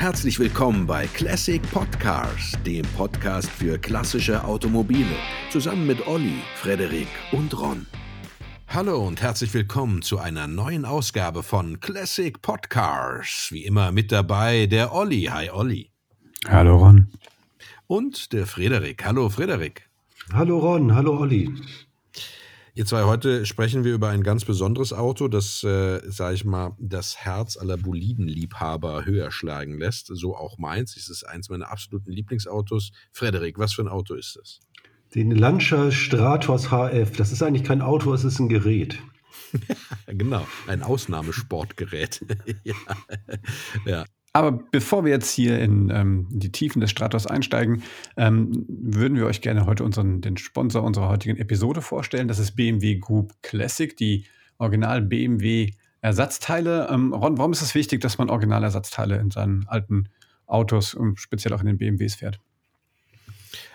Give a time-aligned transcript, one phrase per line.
[0.00, 5.14] Herzlich willkommen bei Classic Podcars, dem Podcast für klassische Automobile,
[5.50, 7.84] zusammen mit Olli, Frederik und Ron.
[8.66, 13.48] Hallo und herzlich willkommen zu einer neuen Ausgabe von Classic Podcars.
[13.50, 15.24] Wie immer mit dabei der Olli.
[15.24, 15.90] Hi Olli.
[16.48, 17.08] Hallo Ron.
[17.86, 19.04] Und der Frederik.
[19.04, 19.90] Hallo Frederik.
[20.32, 21.52] Hallo Ron, hallo Olli.
[22.80, 26.74] Ihr zwei, heute sprechen wir über ein ganz besonderes Auto, das, äh, sage ich mal,
[26.78, 30.06] das Herz aller Bolidenliebhaber höher schlagen lässt.
[30.06, 30.96] So auch meins.
[30.96, 32.92] Es ist eins meiner absoluten Lieblingsautos.
[33.12, 34.60] Frederik, was für ein Auto ist das?
[35.14, 37.18] Den Lancia Stratos HF.
[37.18, 38.98] Das ist eigentlich kein Auto, es ist ein Gerät.
[40.06, 42.24] genau, ein Ausnahmesportgerät.
[42.64, 42.74] ja.
[43.84, 44.04] ja.
[44.32, 47.82] Aber bevor wir jetzt hier in ähm, die Tiefen des Stratos einsteigen,
[48.16, 52.28] ähm, würden wir euch gerne heute unseren, den Sponsor unserer heutigen Episode vorstellen.
[52.28, 54.26] Das ist BMW Group Classic, die
[54.58, 56.88] original BMW Ersatzteile.
[56.90, 60.08] Ähm, Ron, warum ist es wichtig, dass man Originalersatzteile in seinen alten
[60.46, 62.40] Autos und speziell auch in den BMWs fährt?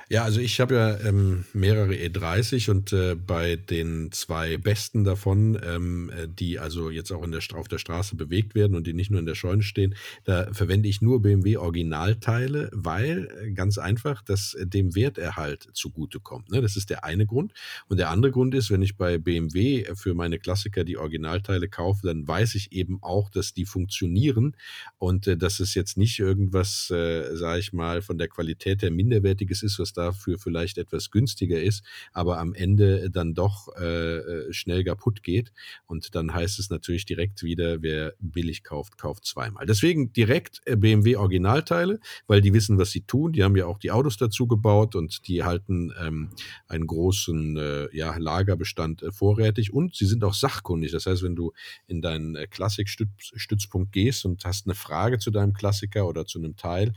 [0.07, 5.59] Ja, also ich habe ja ähm, mehrere E30 und äh, bei den zwei besten davon,
[5.65, 8.93] ähm, äh, die also jetzt auch in der, auf der Straße bewegt werden und die
[8.93, 13.79] nicht nur in der Scheune stehen, da verwende ich nur BMW Originalteile, weil äh, ganz
[13.79, 16.51] einfach das dem Werterhalt zugutekommt.
[16.51, 16.61] Ne?
[16.61, 17.53] Das ist der eine Grund.
[17.87, 22.05] Und der andere Grund ist, wenn ich bei BMW für meine Klassiker die Originalteile kaufe,
[22.05, 24.55] dann weiß ich eben auch, dass die funktionieren
[24.99, 28.91] und äh, dass es jetzt nicht irgendwas, äh, sage ich mal, von der Qualität her
[28.91, 34.53] minderwertiges ist, was dafür vielleicht etwas günstiger ist, aber am Ende dann doch äh, äh,
[34.53, 35.51] schnell kaputt geht.
[35.85, 39.65] Und dann heißt es natürlich direkt wieder, wer billig kauft, kauft zweimal.
[39.65, 43.33] Deswegen direkt äh, BMW Originalteile, weil die wissen, was sie tun.
[43.33, 46.29] Die haben ja auch die Autos dazu gebaut und die halten ähm,
[46.67, 50.91] einen großen äh, ja, Lagerbestand äh, vorrätig und sie sind auch sachkundig.
[50.91, 51.53] Das heißt, wenn du
[51.87, 56.55] in deinen äh, Klassikstützpunkt gehst und hast eine Frage zu deinem Klassiker oder zu einem
[56.55, 56.93] Teil,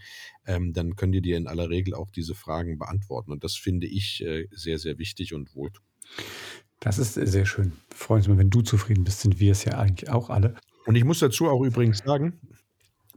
[0.49, 3.31] ähm, dann können die dir in aller Regel auch diese Fragen beantworten.
[3.31, 5.87] Und das finde ich äh, sehr, sehr wichtig und wohltuend.
[6.81, 7.73] Das ist sehr schön.
[7.95, 10.55] Freuen uns mal, wenn du zufrieden bist, sind wir es ja eigentlich auch alle.
[10.87, 12.41] Und ich muss dazu auch übrigens sagen,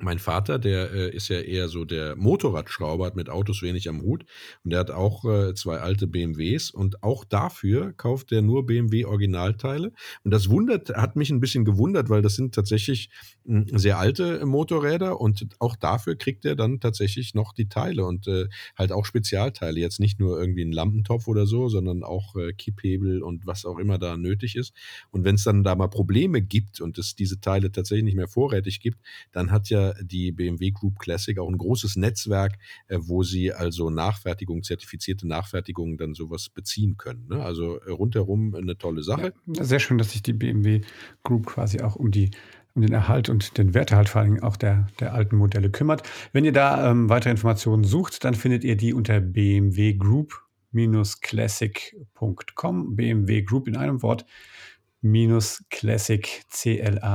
[0.01, 4.01] mein Vater, der äh, ist ja eher so der Motorradschrauber, hat mit Autos wenig am
[4.01, 4.25] Hut.
[4.63, 9.05] Und der hat auch äh, zwei alte BMWs und auch dafür kauft er nur BMW
[9.05, 9.91] Originalteile
[10.23, 13.09] und das wundert, hat mich ein bisschen gewundert, weil das sind tatsächlich
[13.45, 15.19] hm, sehr alte Motorräder.
[15.19, 18.47] Und auch dafür kriegt er dann tatsächlich noch die Teile und äh,
[18.77, 23.23] halt auch Spezialteile, jetzt nicht nur irgendwie ein Lampentopf oder so, sondern auch äh, Kipphebel
[23.23, 24.73] und was auch immer da nötig ist.
[25.11, 28.27] Und wenn es dann da mal Probleme gibt und es diese Teile tatsächlich nicht mehr
[28.27, 28.99] vorrätig gibt,
[29.31, 32.57] dann hat ja die BMW Group Classic auch ein großes Netzwerk,
[32.87, 37.27] äh, wo sie also Nachfertigung, zertifizierte Nachfertigungen dann sowas beziehen können.
[37.27, 37.43] Ne?
[37.43, 39.33] Also äh, rundherum eine tolle Sache.
[39.47, 40.81] Ja, sehr schön, dass sich die BMW
[41.23, 42.31] Group quasi auch um die
[42.73, 46.03] um den Erhalt und den Werterhalt vor allem auch der, der alten Modelle kümmert.
[46.31, 50.41] Wenn ihr da ähm, weitere Informationen sucht, dann findet ihr die unter BMW Group
[51.21, 54.25] classic.com, BMW Group in einem Wort,
[55.01, 57.05] minus classic, C-L-A-S-S-I-C.com.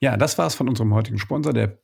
[0.00, 1.78] Ja, das war's von unserem heutigen Sponsor, der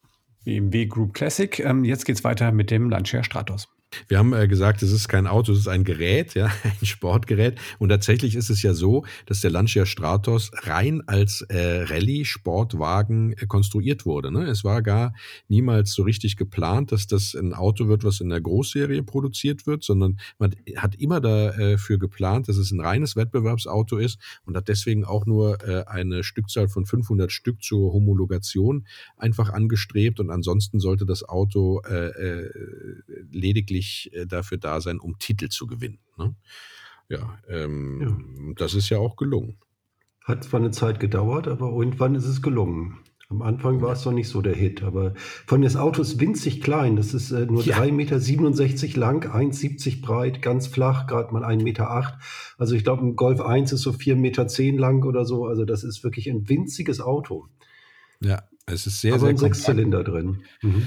[0.45, 1.59] BMW Group Classic.
[1.59, 3.69] Ähm, jetzt geht's weiter mit dem Lancia Stratos.
[4.09, 7.59] Wir haben äh, gesagt, es ist kein Auto, es ist ein Gerät, ja, ein Sportgerät.
[7.79, 13.47] Und tatsächlich ist es ja so, dass der Lancia Stratos rein als äh, Rallye-Sportwagen äh,
[13.47, 14.31] konstruiert wurde.
[14.31, 14.45] Ne?
[14.45, 15.15] Es war gar
[15.49, 19.85] niemals so richtig geplant, dass das ein Auto wird, was in der Großserie produziert wird,
[19.85, 25.05] sondern man hat immer dafür geplant, dass es ein reines Wettbewerbsauto ist und hat deswegen
[25.05, 28.87] auch nur äh, eine Stückzahl von 500 Stück zur Homologation
[29.17, 30.21] einfach angestrebt.
[30.21, 32.51] Und ansonsten sollte das Auto äh, äh,
[33.31, 35.99] lediglich nicht äh, dafür da sein, um Titel zu gewinnen.
[36.17, 36.35] Ne?
[37.09, 39.59] Ja, ähm, ja, das ist ja auch gelungen.
[40.25, 42.99] Hat zwar eine Zeit gedauert, aber irgendwann ist es gelungen.
[43.29, 45.15] Am Anfang war es noch nicht so der Hit, aber
[45.47, 46.95] von das Auto ist winzig klein.
[46.95, 47.77] Das ist äh, nur ja.
[47.77, 51.91] 3,67 Meter lang, 1,70 breit, ganz flach, gerade mal 1,8 Meter.
[51.91, 52.15] Acht.
[52.57, 55.47] Also ich glaube, ein Golf 1 ist so 4,10 Meter zehn lang oder so.
[55.47, 57.49] Also das ist wirklich ein winziges Auto.
[58.21, 60.43] Ja, es ist sehr, aber sehr ein Sechszylinder drin.
[60.63, 60.85] Mhm.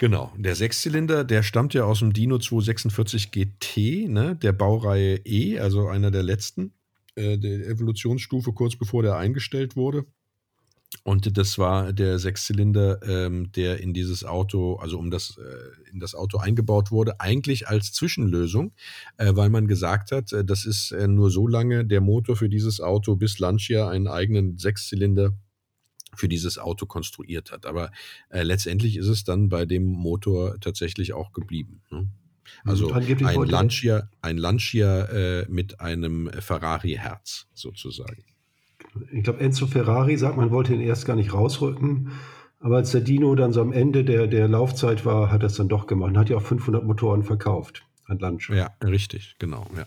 [0.00, 5.58] Genau, der Sechszylinder, der stammt ja aus dem Dino 246 GT, ne, der Baureihe E,
[5.58, 6.72] also einer der letzten,
[7.16, 10.06] äh, der Evolutionsstufe kurz bevor der eingestellt wurde.
[11.04, 16.00] Und das war der Sechszylinder, ähm, der in dieses Auto, also um das, äh, in
[16.00, 18.72] das Auto eingebaut wurde, eigentlich als Zwischenlösung,
[19.18, 22.48] äh, weil man gesagt hat, äh, das ist äh, nur so lange der Motor für
[22.48, 25.34] dieses Auto, bis Lancia einen eigenen Sechszylinder
[26.14, 27.66] für dieses Auto konstruiert hat.
[27.66, 27.90] Aber
[28.28, 31.82] äh, letztendlich ist es dann bei dem Motor tatsächlich auch geblieben.
[31.90, 32.08] Ne?
[32.64, 38.24] Also ein Lancia, ein Lancia äh, mit einem Ferrari-Herz sozusagen.
[39.12, 42.12] Ich glaube, Enzo Ferrari sagt, man wollte ihn erst gar nicht rausrücken,
[42.58, 45.54] Aber als der Dino dann so am Ende der, der Laufzeit war, hat er es
[45.54, 46.16] dann doch gemacht.
[46.16, 48.54] Hat ja auch 500 Motoren verkauft an Lancia.
[48.54, 49.86] Ja, richtig, genau, ja.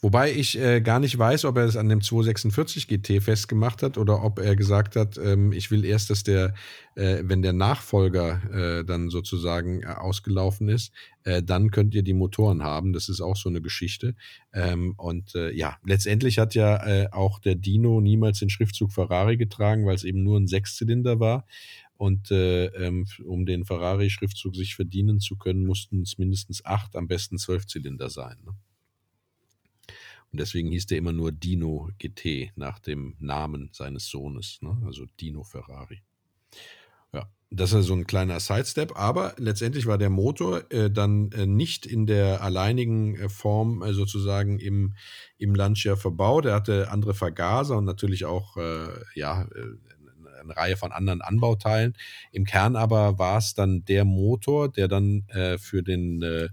[0.00, 3.98] Wobei ich äh, gar nicht weiß, ob er es an dem 246 GT festgemacht hat
[3.98, 6.54] oder ob er gesagt hat, ähm, ich will erst, dass der,
[6.94, 10.92] äh, wenn der Nachfolger äh, dann sozusagen äh, ausgelaufen ist,
[11.24, 12.92] äh, dann könnt ihr die Motoren haben.
[12.92, 14.14] Das ist auch so eine Geschichte.
[14.52, 19.86] Ähm, und äh, ja, letztendlich hat ja auch der Dino niemals den Schriftzug Ferrari getragen,
[19.86, 21.46] weil es eben nur ein Sechszylinder war.
[22.00, 27.08] Und äh, ähm, um den Ferrari-Schriftzug sich verdienen zu können, mussten es mindestens acht, am
[27.08, 28.38] besten zwölf Zylinder sein.
[28.42, 28.52] Ne?
[30.32, 34.80] Und deswegen hieß der immer nur Dino GT nach dem Namen seines Sohnes, ne?
[34.84, 36.02] also Dino Ferrari.
[37.12, 41.46] Ja, das ist so ein kleiner Sidestep, aber letztendlich war der Motor äh, dann äh,
[41.46, 44.94] nicht in der alleinigen äh, Form äh, sozusagen im,
[45.36, 46.44] im Lancia verbaut.
[46.44, 49.90] Er hatte andere Vergaser und natürlich auch äh, ja, äh,
[50.40, 51.94] eine Reihe von anderen Anbauteilen.
[52.32, 55.24] Im Kern aber war es dann der Motor, der dann
[55.58, 56.50] für den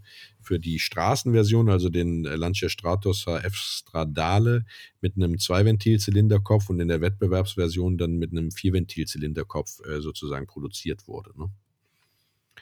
[0.48, 4.66] für die Straßenversion, also den äh, Lancia Stratos HF Stradale
[5.02, 11.32] mit einem Zweiventilzylinderkopf und in der Wettbewerbsversion dann mit einem Vierventilzylinderkopf äh, sozusagen produziert wurde.
[11.38, 11.50] Ne?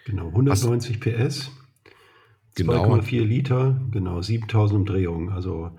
[0.05, 1.51] Genau, 190 PS,
[2.55, 2.85] genau.
[2.95, 5.29] 2,4 Liter, genau, 7000 Umdrehungen.
[5.29, 5.71] Also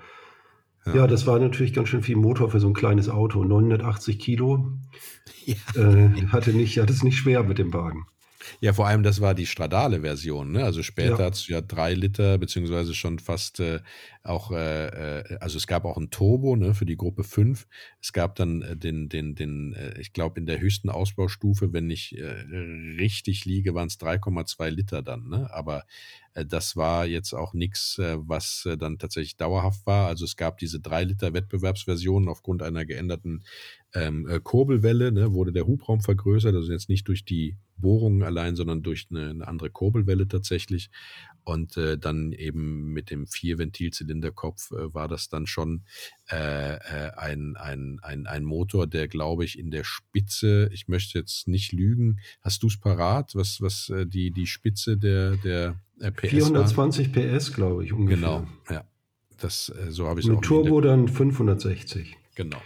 [0.86, 0.94] ja.
[0.94, 1.06] ja.
[1.06, 3.44] das war natürlich ganz schön viel Motor für so ein kleines Auto.
[3.44, 4.72] 980 Kilo.
[5.44, 5.54] Ja.
[5.80, 8.06] Äh, hatte, nicht, hatte es nicht schwer mit dem Wagen.
[8.60, 10.52] Ja, vor allem, das war die Stradale-Version.
[10.52, 10.64] Ne?
[10.64, 11.26] Also später ja.
[11.26, 13.80] hat es ja drei Liter, beziehungsweise schon fast äh,
[14.26, 17.66] auch, äh, äh, also es gab auch ein Turbo ne, für die Gruppe 5.
[18.00, 21.90] Es gab dann äh, den, den, den, äh, ich glaube, in der höchsten Ausbaustufe, wenn
[21.90, 22.24] ich äh,
[22.98, 25.28] richtig liege, waren es 3,2 Liter dann.
[25.28, 25.48] Ne?
[25.52, 25.84] Aber
[26.34, 30.08] das war jetzt auch nichts, was dann tatsächlich dauerhaft war.
[30.08, 33.42] Also es gab diese 3 Liter Wettbewerbsversion aufgrund einer geänderten
[33.94, 38.82] ähm, Kurbelwelle, ne, wurde der Hubraum vergrößert, also jetzt nicht durch die Bohrungen allein, sondern
[38.82, 40.90] durch eine, eine andere Kurbelwelle tatsächlich.
[41.44, 45.84] Und äh, dann eben mit dem Vier-Ventilzylinderkopf äh, war das dann schon
[46.28, 51.18] äh, äh, ein, ein, ein, ein Motor, der, glaube ich, in der Spitze, ich möchte
[51.18, 55.80] jetzt nicht lügen, hast du es parat, was, was äh, die, die Spitze der, der
[56.00, 57.22] äh, PS 420 war?
[57.22, 58.16] PS, glaube ich, ungefähr.
[58.16, 58.84] Genau, ja.
[59.38, 60.36] Das, so habe ich es auch.
[60.36, 62.16] Mit Turbo dann 560.
[62.34, 62.58] Genau.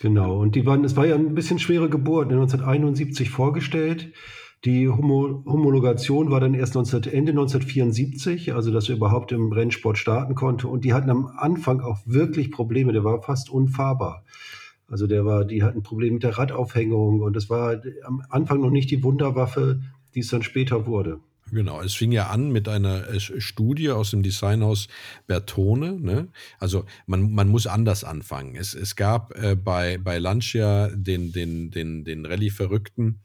[0.00, 4.12] Genau, und die waren, es war ja ein bisschen schwere Geburt, 1971 vorgestellt.
[4.66, 9.96] Die Homo Homologation war dann erst 19, Ende 1974, also dass er überhaupt im Rennsport
[9.96, 10.68] starten konnte.
[10.68, 12.92] Und die hatten am Anfang auch wirklich Probleme.
[12.92, 14.24] Der war fast unfahrbar.
[14.86, 18.70] Also der war, die hatten Probleme mit der Radaufhängung und das war am Anfang noch
[18.70, 19.80] nicht die Wunderwaffe,
[20.14, 21.20] die es dann später wurde.
[21.52, 24.88] Genau, es fing ja an mit einer äh, Studie aus dem Designhaus
[25.26, 25.98] Bertone.
[25.98, 26.28] Ne?
[26.58, 28.56] Also man, man muss anders anfangen.
[28.56, 33.20] Es, es gab äh, bei, bei Lancia den, den, den, den Rallye-Verrückten,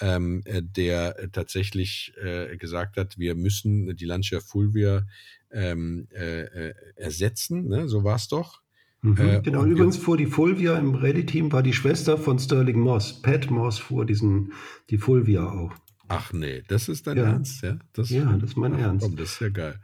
[0.00, 5.06] ähm, äh, der tatsächlich äh, gesagt hat, wir müssen die Lancia Fulvia
[5.50, 7.68] ähm, äh, äh ersetzen.
[7.68, 7.88] Ne?
[7.88, 8.60] So war es doch.
[9.02, 12.80] Mhm, äh, genau, und übrigens fuhr die Fulvia im Ready-Team, war die Schwester von Sterling
[12.80, 13.22] Moss.
[13.22, 14.52] Pat Moss fuhr diesen,
[14.90, 15.72] die Fulvia auch.
[16.08, 17.24] Ach nee, das ist dein ja.
[17.24, 17.78] Ernst, ja?
[17.92, 19.04] Das, ja, das ist mein ach, Ernst.
[19.04, 19.78] Komm, das ist ja geil.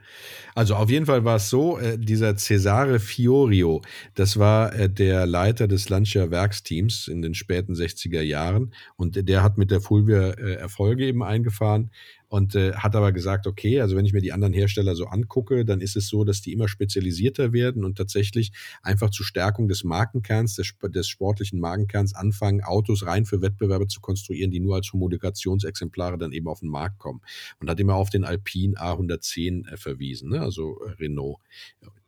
[0.55, 3.81] Also auf jeden Fall war es so, äh, dieser Cesare Fiorio,
[4.15, 9.43] das war äh, der Leiter des Lancia Werksteams in den späten 60er Jahren und der
[9.43, 11.91] hat mit der Fulvia äh, Erfolge eben eingefahren
[12.27, 15.65] und äh, hat aber gesagt, okay, also wenn ich mir die anderen Hersteller so angucke,
[15.65, 18.51] dann ist es so, dass die immer spezialisierter werden und tatsächlich
[18.81, 24.01] einfach zur Stärkung des Markenkerns, des, des sportlichen Markenkerns anfangen, Autos rein für Wettbewerbe zu
[24.01, 27.21] konstruieren, die nur als Homologationsexemplare dann eben auf den Markt kommen.
[27.59, 30.41] Und hat immer auf den Alpine A110 äh, verwiesen, ne?
[30.41, 31.39] also äh, Renault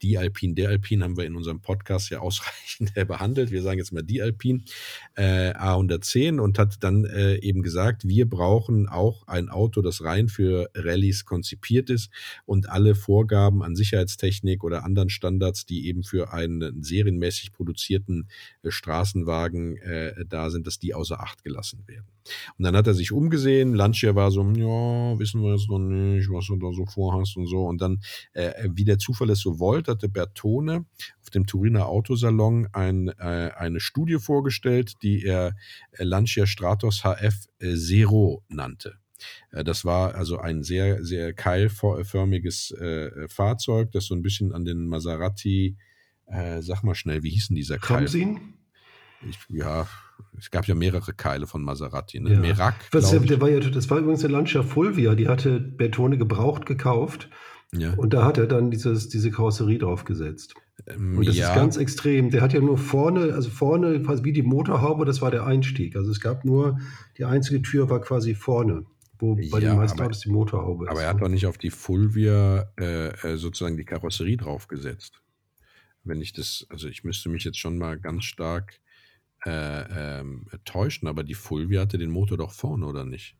[0.01, 3.51] die Alpine, der Alpine haben wir in unserem Podcast ja ausreichend behandelt.
[3.51, 4.63] Wir sagen jetzt mal die Alpine
[5.15, 10.29] äh, A110 und hat dann äh, eben gesagt, wir brauchen auch ein Auto, das rein
[10.29, 12.11] für Rallyes konzipiert ist
[12.45, 18.29] und alle Vorgaben an Sicherheitstechnik oder anderen Standards, die eben für einen serienmäßig produzierten
[18.63, 22.16] äh, Straßenwagen äh, da sind, dass die außer Acht gelassen werden.
[22.57, 23.73] Und dann hat er sich umgesehen.
[23.73, 27.47] Lancia war so, ja, wissen wir jetzt noch nicht, was du da so vorhast und
[27.47, 27.65] so.
[27.65, 27.99] Und dann,
[28.33, 30.85] äh, wie der Zufall es so wollte, hatte Bertone
[31.21, 35.55] auf dem Turiner Autosalon ein, äh, eine Studie vorgestellt, die er
[35.91, 38.95] äh, Lancia Stratos HF äh, Zero nannte.
[39.51, 44.65] Äh, das war also ein sehr, sehr keilförmiges äh, Fahrzeug, das so ein bisschen an
[44.65, 45.77] den Maserati,
[46.27, 47.97] äh, sag mal schnell, wie hieß denn dieser Keil?
[47.97, 48.56] Ramsin?
[49.27, 49.87] Ich, ja,
[50.37, 52.19] es gab ja mehrere Keile von Maserati.
[52.19, 52.33] Ne?
[52.33, 52.39] Ja.
[52.39, 56.65] Merak, Was, der war ja, das war übrigens der Lancia Fulvia, die hatte Bertone gebraucht
[56.65, 57.29] gekauft.
[57.73, 57.93] Ja.
[57.95, 60.55] Und da hat er dann dieses, diese Karosserie draufgesetzt.
[60.85, 61.49] Ähm, und das ja.
[61.49, 62.29] ist ganz extrem.
[62.29, 65.95] Der hat ja nur vorne, also vorne quasi wie die Motorhaube, das war der Einstieg.
[65.95, 66.79] Also es gab nur,
[67.17, 68.85] die einzige Tür war quasi vorne,
[69.19, 70.91] wo bei ja, den meisten Autos die Motorhaube ist.
[70.91, 75.21] Aber er hat doch nicht auf die Fulvia äh, äh, sozusagen die Karosserie draufgesetzt.
[76.03, 78.79] Wenn ich das, also ich müsste mich jetzt schon mal ganz stark
[79.47, 83.35] äh, ähm, täuschen, aber die Fulvia hatte den Motor doch vorne, oder nicht?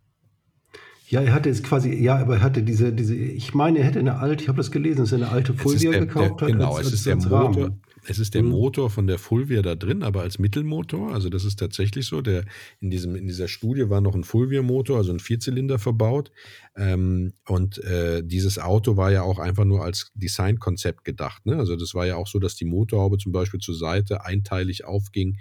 [1.10, 4.00] Ja, er hatte es quasi, ja, aber er hatte diese, diese, ich meine, er hätte
[4.00, 6.54] eine alte, ich habe das gelesen, dass er eine alte Fulvia der, gekauft der, hat.
[6.54, 7.72] Genau, als, es, ist der Motor,
[8.10, 8.50] es ist der mhm.
[8.50, 11.14] Motor von der Fulvia da drin, aber als Mittelmotor.
[11.14, 12.22] Also das ist tatsächlich so.
[12.22, 12.46] Der,
[12.80, 16.32] in, diesem, in dieser Studie war noch ein Fulvia-Motor, also ein Vierzylinder verbaut.
[16.78, 21.46] Ähm, und äh, dieses Auto war ja auch einfach nur als Designkonzept gedacht.
[21.46, 21.58] Ne?
[21.58, 25.38] Also das war ja auch so, dass die Motorhaube zum Beispiel zur Seite einteilig aufging.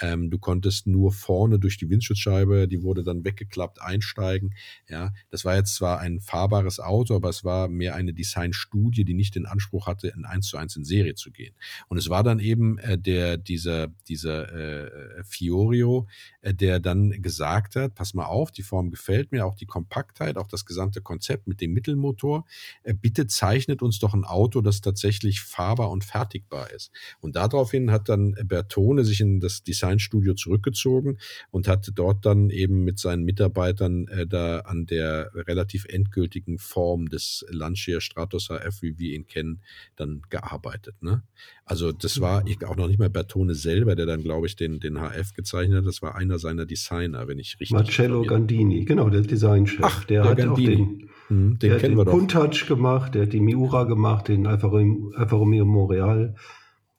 [0.00, 4.54] Ähm, du konntest nur vorne durch die Windschutzscheibe, die wurde dann weggeklappt, einsteigen.
[4.88, 9.14] Ja, das war jetzt zwar ein fahrbares Auto, aber es war mehr eine Designstudie, die
[9.14, 11.54] nicht den Anspruch hatte, in eins zu eins in Serie zu gehen.
[11.88, 16.06] Und es war dann eben äh, der dieser dieser äh, Fiorio,
[16.42, 20.36] äh, der dann gesagt hat: Pass mal auf, die Form gefällt mir, auch die Kompaktheit,
[20.36, 22.44] auch das gesamte Konzept mit dem Mittelmotor.
[22.82, 26.90] Äh, bitte zeichnet uns doch ein Auto, das tatsächlich fahrbar und fertigbar ist.
[27.20, 31.18] Und daraufhin hat dann Bertone sich in das Design Designstudio zurückgezogen
[31.50, 37.08] und hat dort dann eben mit seinen Mitarbeitern äh, da an der relativ endgültigen Form
[37.08, 39.62] des Lancia Stratos HF, wie wir ihn kennen,
[39.96, 40.96] dann gearbeitet.
[41.00, 41.22] Ne?
[41.64, 42.48] Also das war mhm.
[42.48, 45.78] ich, auch noch nicht mal Bertone selber, der dann, glaube ich, den, den HF gezeichnet
[45.78, 45.86] hat.
[45.86, 49.80] Das war einer seiner Designer, wenn ich richtig Marcello Gandini, genau, der Designchef.
[49.82, 50.72] Ach, der, der hat Gandini.
[50.72, 54.28] auch den, hm, den der kennen hat den Countach gemacht, der hat die Miura gemacht,
[54.28, 56.34] den Alfa Romeo Montreal.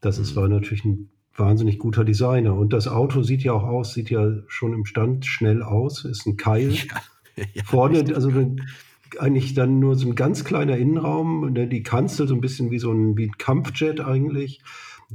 [0.01, 0.36] Das ist, hm.
[0.36, 2.56] war natürlich ein wahnsinnig guter Designer.
[2.56, 6.25] Und das Auto sieht ja auch aus, sieht ja schon im Stand schnell aus, ist
[6.25, 6.74] ein Keil.
[7.39, 8.15] Ja, ja, Vorne, richtig.
[8.15, 8.32] also
[9.20, 12.79] eigentlich dann nur so ein ganz kleiner Innenraum, ne, die Kanzel so ein bisschen wie
[12.79, 14.62] so ein, wie ein Kampfjet eigentlich.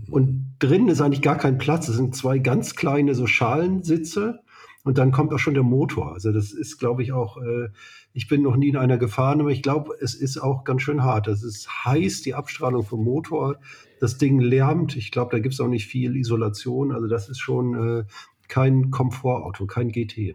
[0.08, 1.88] Und drinnen ist eigentlich gar kein Platz.
[1.88, 4.38] Es sind zwei ganz kleine so Schalensitze
[4.84, 6.12] und dann kommt auch schon der Motor.
[6.12, 7.68] Also das ist, glaube ich, auch, äh,
[8.12, 11.02] ich bin noch nie in einer gefahren, aber ich glaube, es ist auch ganz schön
[11.02, 11.28] hart.
[11.28, 13.56] Es ist heiß, die Abstrahlung vom Motor
[14.02, 14.97] das Ding lärmt.
[14.97, 16.90] Ich glaube, da gibt es auch nicht viel Isolation.
[16.90, 18.04] Also das ist schon äh,
[18.49, 20.35] kein Komfortauto, kein GT.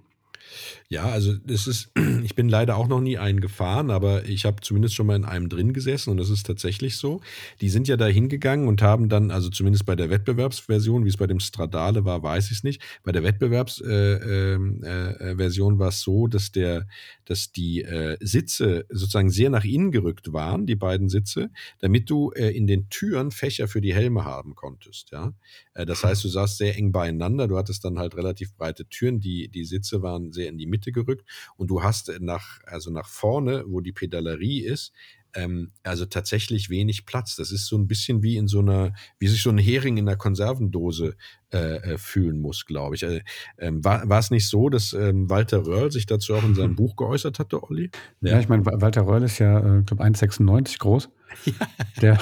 [0.90, 1.92] Ja, also das ist,
[2.24, 5.26] ich bin leider auch noch nie einen gefahren, aber ich habe zumindest schon mal in
[5.26, 7.20] einem drin gesessen und das ist tatsächlich so.
[7.62, 11.18] Die sind ja da hingegangen und haben dann, also zumindest bei der Wettbewerbsversion, wie es
[11.18, 12.82] bei dem Stradale war, weiß ich es nicht.
[13.04, 16.88] Bei der Wettbewerbsversion äh, äh, äh war es so, dass der,
[17.26, 21.50] dass die äh, Sitze sozusagen sehr nach innen gerückt waren, die beiden Sitze,
[21.80, 25.12] damit du äh, in den Türen Fächer für die Helme haben konntest.
[25.12, 25.34] Ja,
[25.74, 27.48] äh, das heißt, du saßt sehr eng beieinander.
[27.48, 29.20] Du hattest dann halt relativ breite Türen.
[29.20, 31.28] Die die Sitze waren sehr in die Mitte gerückt
[31.58, 34.94] und du hast nach, also nach vorne, wo die Pedalerie ist,
[35.38, 37.36] ähm, also tatsächlich wenig Platz.
[37.36, 40.08] Das ist so ein bisschen wie in so einer, wie sich so ein Hering in
[40.08, 41.16] einer Konservendose
[41.54, 43.06] äh, äh fühlen muss, glaube ich.
[43.06, 43.20] Also,
[43.60, 46.76] ähm, war, war es nicht so, dass ähm, Walter Röhrl sich dazu auch in seinem
[46.78, 47.92] Buch geäußert hatte, Olli?
[48.22, 51.10] Ja, ja ich meine, Walter Röhrl ist ja, äh, glaube 1,96 groß.
[51.46, 51.54] Ja.
[52.02, 52.20] Der,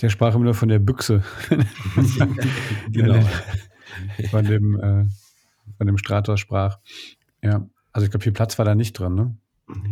[0.00, 1.22] der sprach immer nur von der Büchse.
[2.90, 3.24] genau.
[4.28, 5.04] von dem, äh,
[5.76, 6.78] von dem Stratos sprach.
[7.42, 9.36] Ja, also ich glaube, viel Platz war da nicht drin, ne?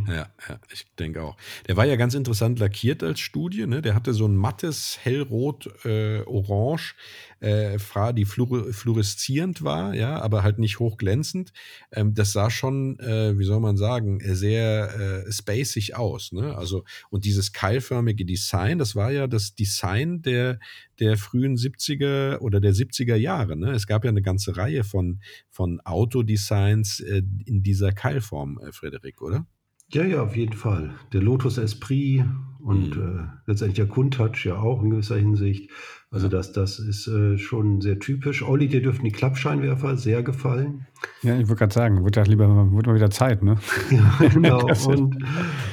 [0.08, 1.36] Ja, ja, ich denke auch.
[1.66, 3.66] Der war ja ganz interessant lackiert als Studie.
[3.66, 3.80] Ne?
[3.82, 7.78] Der hatte so ein mattes hellrot-orange, äh, äh,
[8.14, 11.52] die fluoreszierend war, ja, aber halt nicht hochglänzend.
[11.92, 16.32] Ähm, das sah schon, äh, wie soll man sagen, sehr äh, spacig aus.
[16.32, 16.56] Ne?
[16.56, 20.58] Also und dieses keilförmige Design, das war ja das Design der
[20.98, 23.56] der frühen 70er oder der 70er Jahre.
[23.56, 23.72] Ne?
[23.72, 29.22] Es gab ja eine ganze Reihe von von Autodesigns äh, in dieser Keilform, äh, Frederik,
[29.22, 29.46] oder?
[29.92, 30.94] Ja, ja, auf jeden Fall.
[31.12, 32.24] Der Lotus Esprit
[32.62, 33.02] und mhm.
[33.02, 35.70] äh, letztendlich der Kuntouch ja auch in gewisser Hinsicht.
[36.12, 38.42] Also das, das ist äh, schon sehr typisch.
[38.42, 40.86] Olli, dir dürften die Klappscheinwerfer sehr gefallen.
[41.22, 43.58] Ja, ich wollte gerade sagen, wird ja lieber wird mal wieder Zeit, ne?
[43.90, 44.66] Ja, genau.
[44.88, 45.24] und,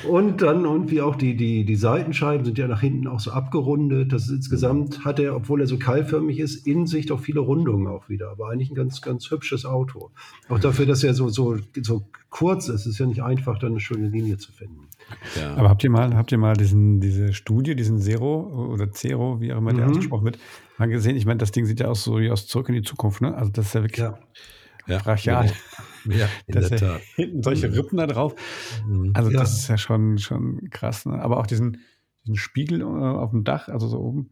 [0.08, 4.14] und dann irgendwie auch die, die, die Seitenscheiben sind ja nach hinten auch so abgerundet.
[4.14, 7.88] Das ist insgesamt hat er, obwohl er so keilförmig ist, in sich doch viele Rundungen
[7.88, 8.30] auch wieder.
[8.30, 10.12] Aber eigentlich ein ganz, ganz hübsches Auto.
[10.50, 13.80] Auch dafür, dass er so, so, so kurz ist, ist ja nicht einfach, dann eine
[13.80, 14.88] schöne Linie zu finden.
[15.40, 15.56] Ja.
[15.56, 19.54] Aber habt ihr mal, habt ihr mal diesen, diese Studie, diesen Zero oder Zero, wie
[19.54, 19.78] auch immer mhm.
[19.78, 20.40] der ausgesprochen wird,
[20.78, 21.16] mal gesehen?
[21.16, 23.36] Ich meine, das Ding sieht ja aus so wie aus Zurück in die Zukunft, ne?
[23.36, 24.20] Also das ist ja wirklich ja.
[24.88, 25.52] Ja, brachial.
[26.04, 26.18] Genau.
[26.18, 27.02] Ja, in das der Tat.
[27.16, 27.74] Hinten solche mhm.
[27.74, 28.36] Rippen da drauf.
[28.88, 29.12] Mhm.
[29.14, 29.40] Also ja.
[29.40, 31.06] das ist ja schon, schon krass.
[31.06, 31.22] Ne?
[31.22, 31.82] Aber auch diesen,
[32.24, 34.32] diesen Spiegel äh, auf dem Dach, also so oben,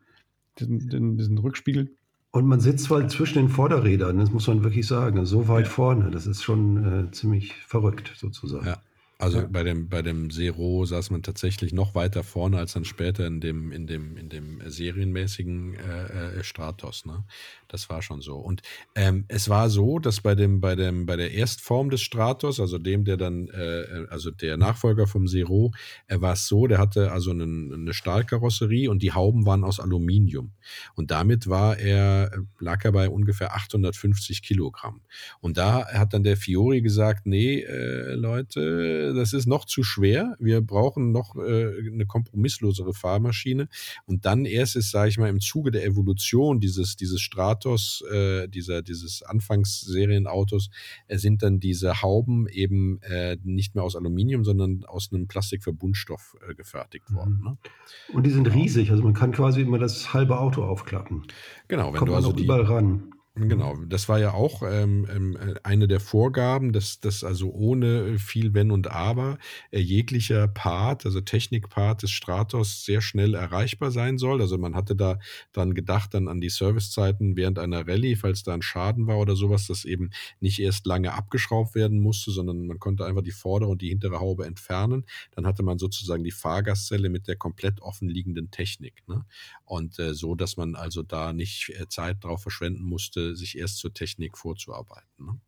[0.59, 1.91] diesen, den, diesen Rückspiegel.
[2.31, 5.25] Und man sitzt halt zwischen den Vorderrädern, das muss man wirklich sagen.
[5.25, 5.71] So weit ja.
[5.71, 8.65] vorne, das ist schon äh, ziemlich verrückt sozusagen.
[8.65, 8.77] Ja.
[9.17, 9.47] Also ja.
[9.49, 13.39] bei dem, bei dem Zero saß man tatsächlich noch weiter vorne als dann später in
[13.39, 17.05] dem, in dem, in dem serienmäßigen äh, äh, Stratos.
[17.05, 17.23] Ne?
[17.69, 18.35] Das war schon so.
[18.35, 18.61] Und
[18.93, 22.77] ähm, es war so, dass bei dem, bei dem, bei der Erstform des Stratos, also
[22.77, 25.71] dem, der dann, äh, also der Nachfolger vom Zero,
[26.07, 29.79] er war es so, der hatte also einen, eine Stahlkarosserie und die Hauben waren aus
[29.79, 30.51] Aluminium.
[30.95, 35.01] Und damit war er, lag er bei ungefähr 850 Kilogramm.
[35.39, 40.35] Und da hat dann der Fiori gesagt, nee, äh, Leute, das ist noch zu schwer.
[40.39, 43.67] Wir brauchen noch äh, eine kompromisslosere Fahrmaschine.
[44.05, 48.47] Und dann erst ist, sage ich mal, im Zuge der Evolution dieses, dieses Stratos, äh,
[48.47, 50.69] dieser, dieses Anfangsserienautos,
[51.07, 56.35] äh, sind dann diese Hauben eben äh, nicht mehr aus Aluminium, sondern aus einem Plastikverbundstoff
[56.47, 57.41] äh, gefertigt worden.
[57.43, 57.57] Ne?
[58.13, 58.55] Und die sind genau.
[58.55, 61.23] riesig, also man kann quasi immer das halbe Auto aufklappen.
[61.67, 63.14] Genau, wenn Kommt du also die, überall ran.
[63.37, 68.53] Genau, das war ja auch ähm, ähm, eine der Vorgaben, dass das also ohne viel
[68.53, 69.37] Wenn und Aber
[69.71, 74.39] äh, jeglicher Part, also Technikpart des Stratos sehr schnell erreichbar sein soll.
[74.39, 75.19] Also man hatte da
[75.51, 79.35] dran gedacht, dann an die Servicezeiten während einer Rallye, falls da ein Schaden war oder
[79.35, 83.69] sowas, dass eben nicht erst lange abgeschraubt werden musste, sondern man konnte einfach die vordere
[83.69, 85.03] und die hintere Haube entfernen.
[85.31, 89.03] Dann hatte man sozusagen die Fahrgastzelle mit der komplett offenliegenden Technik.
[89.09, 89.25] Ne?
[89.65, 93.77] Und äh, so, dass man also da nicht äh, Zeit drauf verschwenden musste, sich erst
[93.77, 95.25] zur Technik vorzuarbeiten.
[95.25, 95.39] Ne?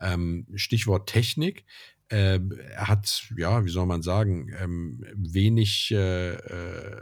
[0.00, 1.64] Ähm, Stichwort Technik.
[2.08, 7.00] Äh, er hat, ja, wie soll man sagen, ähm, wenig, äh, äh,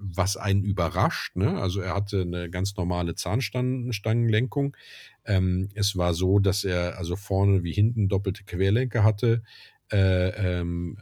[0.00, 1.36] was einen überrascht.
[1.36, 1.58] Ne?
[1.60, 4.76] Also er hatte eine ganz normale Zahnstangenlenkung.
[5.24, 9.42] Ähm, es war so, dass er also vorne wie hinten doppelte Querlenker hatte.
[9.90, 10.98] Äh, ähm,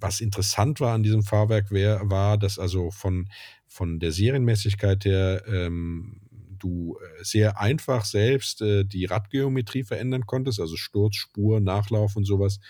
[0.00, 3.28] was interessant war an diesem Fahrwerk war, dass also von,
[3.66, 6.20] von der Serienmäßigkeit her ähm,
[6.58, 12.24] du äh, sehr einfach selbst äh, die Radgeometrie verändern konntest, also Sturz, Spur, Nachlauf und
[12.24, 12.60] sowas,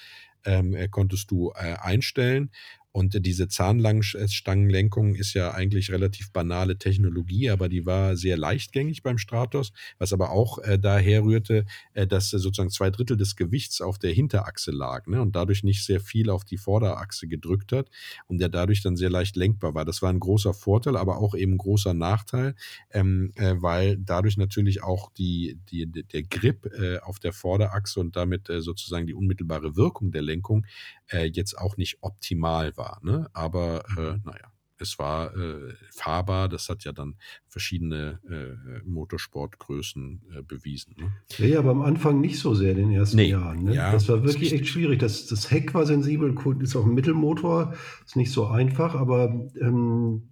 [0.45, 2.51] ähm, äh, konntest du äh, einstellen.
[2.97, 9.19] Und diese Zahnstangenlenkung ist ja eigentlich relativ banale Technologie, aber die war sehr leichtgängig beim
[9.19, 13.99] Stratos, was aber auch äh, daher rührte, äh, dass sozusagen zwei Drittel des Gewichts auf
[13.99, 17.91] der Hinterachse lag ne, und dadurch nicht sehr viel auf die Vorderachse gedrückt hat
[18.29, 19.85] und der dadurch dann sehr leicht lenkbar war.
[19.85, 22.55] Das war ein großer Vorteil, aber auch eben großer Nachteil,
[22.93, 28.15] ähm, äh, weil dadurch natürlich auch die, die, der Grip äh, auf der Vorderachse und
[28.15, 30.65] damit äh, sozusagen die unmittelbare Wirkung der Lenkung
[31.09, 32.84] äh, jetzt auch nicht optimal war.
[33.03, 33.29] Ne?
[33.33, 36.49] Aber äh, naja, es war äh, fahrbar.
[36.49, 37.15] Das hat ja dann
[37.49, 40.95] verschiedene äh, Motorsportgrößen äh, bewiesen.
[40.99, 41.13] Ne?
[41.39, 43.31] Ja, ja, aber am Anfang nicht so sehr in den ersten nee.
[43.31, 43.65] Jahren.
[43.65, 43.75] Ne?
[43.75, 44.99] Ja, das war wirklich echt schwierig.
[44.99, 50.29] Das, das Heck war sensibel, ist auch ein Mittelmotor, ist nicht so einfach, aber ähm,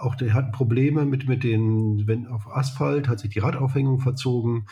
[0.00, 4.66] auch der hat Probleme mit, mit den, wenn auf Asphalt hat sich die Radaufhängung verzogen.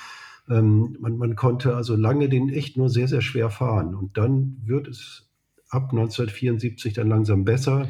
[0.49, 3.95] Ähm, man, man konnte also lange den echt nur sehr, sehr schwer fahren.
[3.95, 5.26] Und dann wird es
[5.71, 7.89] ab 1974 dann langsam besser.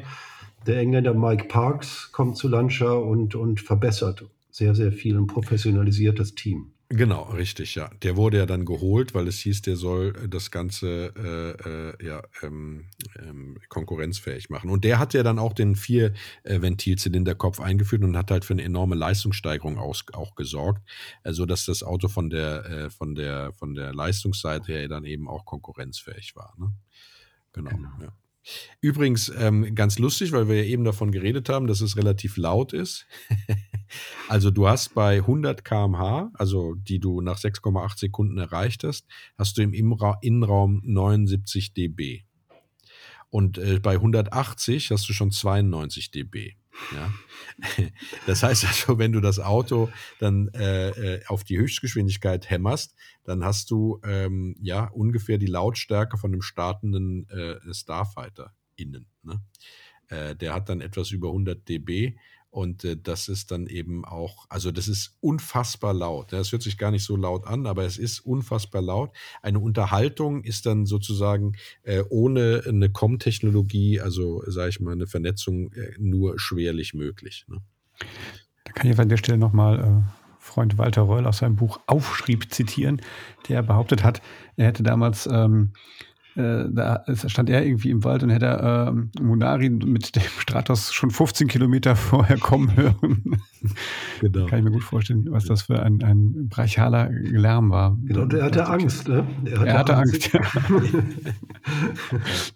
[0.66, 6.18] Der Engländer Mike Parks kommt zu Lancia und, und verbessert sehr, sehr viel und professionalisiert
[6.18, 6.72] das Team.
[6.88, 7.90] Genau, richtig, ja.
[8.02, 12.22] Der wurde ja dann geholt, weil es hieß, der soll das Ganze äh, äh, ja,
[12.42, 12.86] ähm,
[13.18, 14.70] ähm, konkurrenzfähig machen.
[14.70, 18.94] Und der hat ja dann auch den Vier-Ventilzylinderkopf eingeführt und hat halt für eine enorme
[18.94, 20.88] Leistungssteigerung aus, auch gesorgt,
[21.24, 25.28] äh, sodass das Auto von der, äh, von, der, von der Leistungsseite her dann eben
[25.28, 26.54] auch konkurrenzfähig war.
[26.56, 26.72] Ne?
[27.56, 27.70] Genau.
[27.70, 27.88] genau.
[28.00, 28.12] Ja.
[28.80, 32.72] Übrigens, ähm, ganz lustig, weil wir ja eben davon geredet haben, dass es relativ laut
[32.72, 33.06] ist.
[34.28, 39.58] also du hast bei 100 km/h, also die du nach 6,8 Sekunden erreicht hast, hast
[39.58, 42.22] du im Innenraum 79 dB.
[43.30, 46.54] Und äh, bei 180 hast du schon 92 dB.
[46.94, 47.12] Ja?
[48.26, 53.44] Das heißt also, wenn du das Auto dann äh, äh, auf die Höchstgeschwindigkeit hämmerst, dann
[53.44, 59.06] hast du ähm, ja ungefähr die Lautstärke von einem startenden äh, Starfighter innen.
[59.22, 59.40] Ne?
[60.08, 62.16] Äh, der hat dann etwas über 100 dB
[62.56, 66.32] und äh, das ist dann eben auch, also das ist unfassbar laut.
[66.32, 69.10] Das hört sich gar nicht so laut an, aber es ist unfassbar laut.
[69.42, 75.70] Eine Unterhaltung ist dann sozusagen äh, ohne eine COM-Technologie, also sage ich mal, eine Vernetzung
[75.74, 77.44] äh, nur schwerlich möglich.
[77.48, 77.58] Ne?
[78.64, 82.50] Da kann ich an der Stelle nochmal äh, Freund Walter Reul aus seinem Buch Aufschrieb
[82.54, 83.02] zitieren,
[83.50, 84.22] der behauptet hat,
[84.56, 85.72] er hätte damals ähm,
[86.36, 91.10] äh, da stand er irgendwie im Wald und hätte äh, Munari mit dem Stratos schon
[91.10, 93.40] 15 Kilometer vorher kommen hören.
[94.20, 94.46] Genau.
[94.46, 97.96] Kann ich mir gut vorstellen, was das für ein, ein brachialer Lärm war.
[98.02, 99.26] Genau, und er hatte Angst, ne?
[99.44, 100.40] Er hatte, er hatte Angst, Angst ja.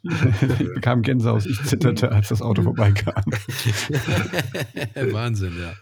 [0.58, 3.24] ich bekam Gänsehaus, ich zitterte, als das Auto vorbeikam.
[5.12, 5.72] Wahnsinn, ja.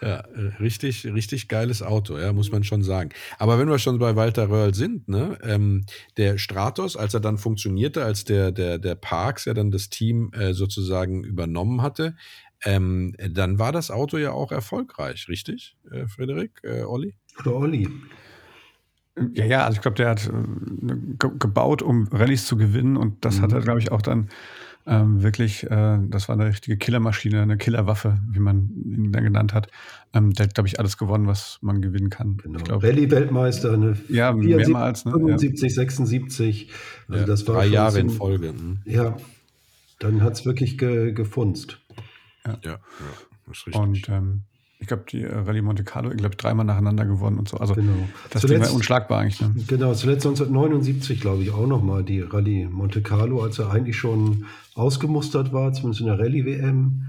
[0.00, 3.10] Ja, äh, richtig, richtig geiles Auto, ja, muss man schon sagen.
[3.38, 7.36] Aber wenn wir schon bei Walter Röhrl sind, ne, ähm, der Stratos, als er dann
[7.36, 12.14] funktionierte, als der, der, der Parks ja dann das Team äh, sozusagen übernommen hatte,
[12.64, 17.14] ähm, dann war das Auto ja auch erfolgreich, richtig, äh, Frederik, äh, Olli?
[17.40, 17.88] Oder Olli.
[19.34, 23.38] Ja, ja, also ich glaube, der hat äh, gebaut, um Rallyes zu gewinnen und das
[23.38, 23.42] mhm.
[23.42, 24.28] hat er, glaube ich, auch dann
[24.88, 29.52] ähm, wirklich, äh, das war eine richtige Killermaschine, eine Killerwaffe, wie man ihn dann genannt
[29.52, 29.68] hat.
[30.14, 32.38] Ähm, der hat, glaube ich, alles gewonnen, was man gewinnen kann.
[32.38, 32.78] Genau.
[32.78, 35.12] Rallye-Weltmeister, eine ja, 74, mehrmals, ne?
[35.12, 35.74] 75, ja.
[35.74, 36.70] 76.
[37.08, 38.52] Also ja, das war drei Jahre in Folge.
[38.52, 38.78] Mhm.
[38.86, 39.16] Ja,
[39.98, 41.80] dann hat es wirklich ge, gefunzt.
[42.46, 42.80] Ja, ja, ja
[43.46, 43.82] das ist richtig.
[43.82, 44.42] Und ähm,
[44.80, 47.56] ich glaube, die äh, Rallye Monte Carlo, ich glaube, dreimal nacheinander gewonnen und so.
[47.56, 48.08] Also genau.
[48.30, 49.40] das zuletzt, Ding war unschlagbar eigentlich.
[49.40, 49.54] Ne?
[49.66, 54.46] Genau, zuletzt 1979, glaube ich, auch nochmal die Rallye Monte Carlo, als er eigentlich schon
[54.74, 57.06] ausgemustert war, zumindest in der Rallye-WM,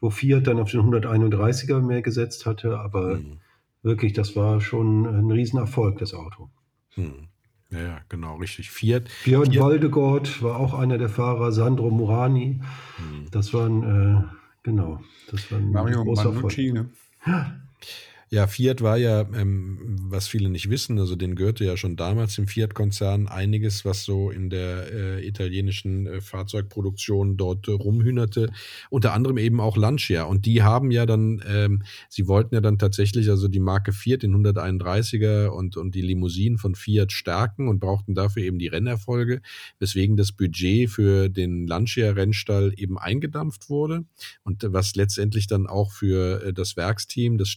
[0.00, 2.78] wo Fiat dann auf den 131er mehr gesetzt hatte.
[2.78, 3.38] Aber mhm.
[3.82, 6.50] wirklich, das war schon ein Riesenerfolg, das Auto.
[6.96, 7.28] Mhm.
[7.70, 8.70] Ja, ja, genau, richtig.
[8.70, 9.04] Fiat.
[9.24, 9.62] Björn Fiat.
[9.62, 12.60] Waldegord war auch einer der Fahrer, Sandro Murani.
[12.98, 13.30] Mhm.
[13.30, 14.22] Das waren, äh,
[14.62, 16.86] genau, das war ein Mario großer Manucci, Erfolg.
[16.86, 16.90] Ne?
[17.26, 17.60] Ja,
[18.46, 22.46] Fiat war ja, ähm, was viele nicht wissen, also den gehörte ja schon damals im
[22.46, 28.50] Fiat-Konzern einiges, was so in der äh, italienischen äh, Fahrzeugproduktion dort äh, rumhühnerte.
[28.90, 30.24] Unter anderem eben auch Lancia.
[30.24, 34.22] Und die haben ja dann, ähm, sie wollten ja dann tatsächlich also die Marke Fiat,
[34.22, 39.40] den 131er und, und die Limousinen von Fiat stärken und brauchten dafür eben die Rennerfolge,
[39.78, 44.04] weswegen das Budget für den Lancia-Rennstall eben eingedampft wurde.
[44.44, 47.48] Und was letztendlich dann auch für äh, das Werksteam, das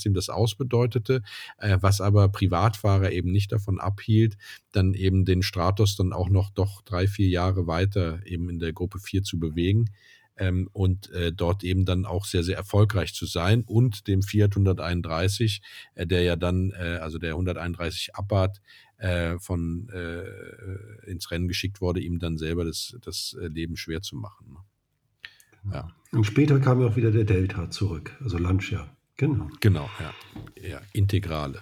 [0.00, 1.22] Stratus-Werksteam, Vertriebsteam das ausbedeutete,
[1.58, 4.36] äh, was aber Privatfahrer eben nicht davon abhielt,
[4.72, 8.72] dann eben den Stratos dann auch noch doch drei, vier Jahre weiter eben in der
[8.72, 9.90] Gruppe 4 zu bewegen
[10.36, 14.52] ähm, und äh, dort eben dann auch sehr, sehr erfolgreich zu sein und dem Fiat
[14.52, 15.62] 131,
[15.94, 18.60] äh, der ja dann, äh, also der 131 Abarth,
[18.98, 24.02] äh, von äh, ins Rennen geschickt wurde, ihm dann selber das, das äh, Leben schwer
[24.02, 24.52] zu machen.
[24.52, 25.72] Ne?
[25.72, 25.88] Ja.
[26.12, 28.94] Und später kam ja auch wieder der Delta zurück, also Lancia.
[29.20, 29.50] Genau.
[29.60, 30.66] Genau, ja.
[30.66, 31.60] Ja, Integrale.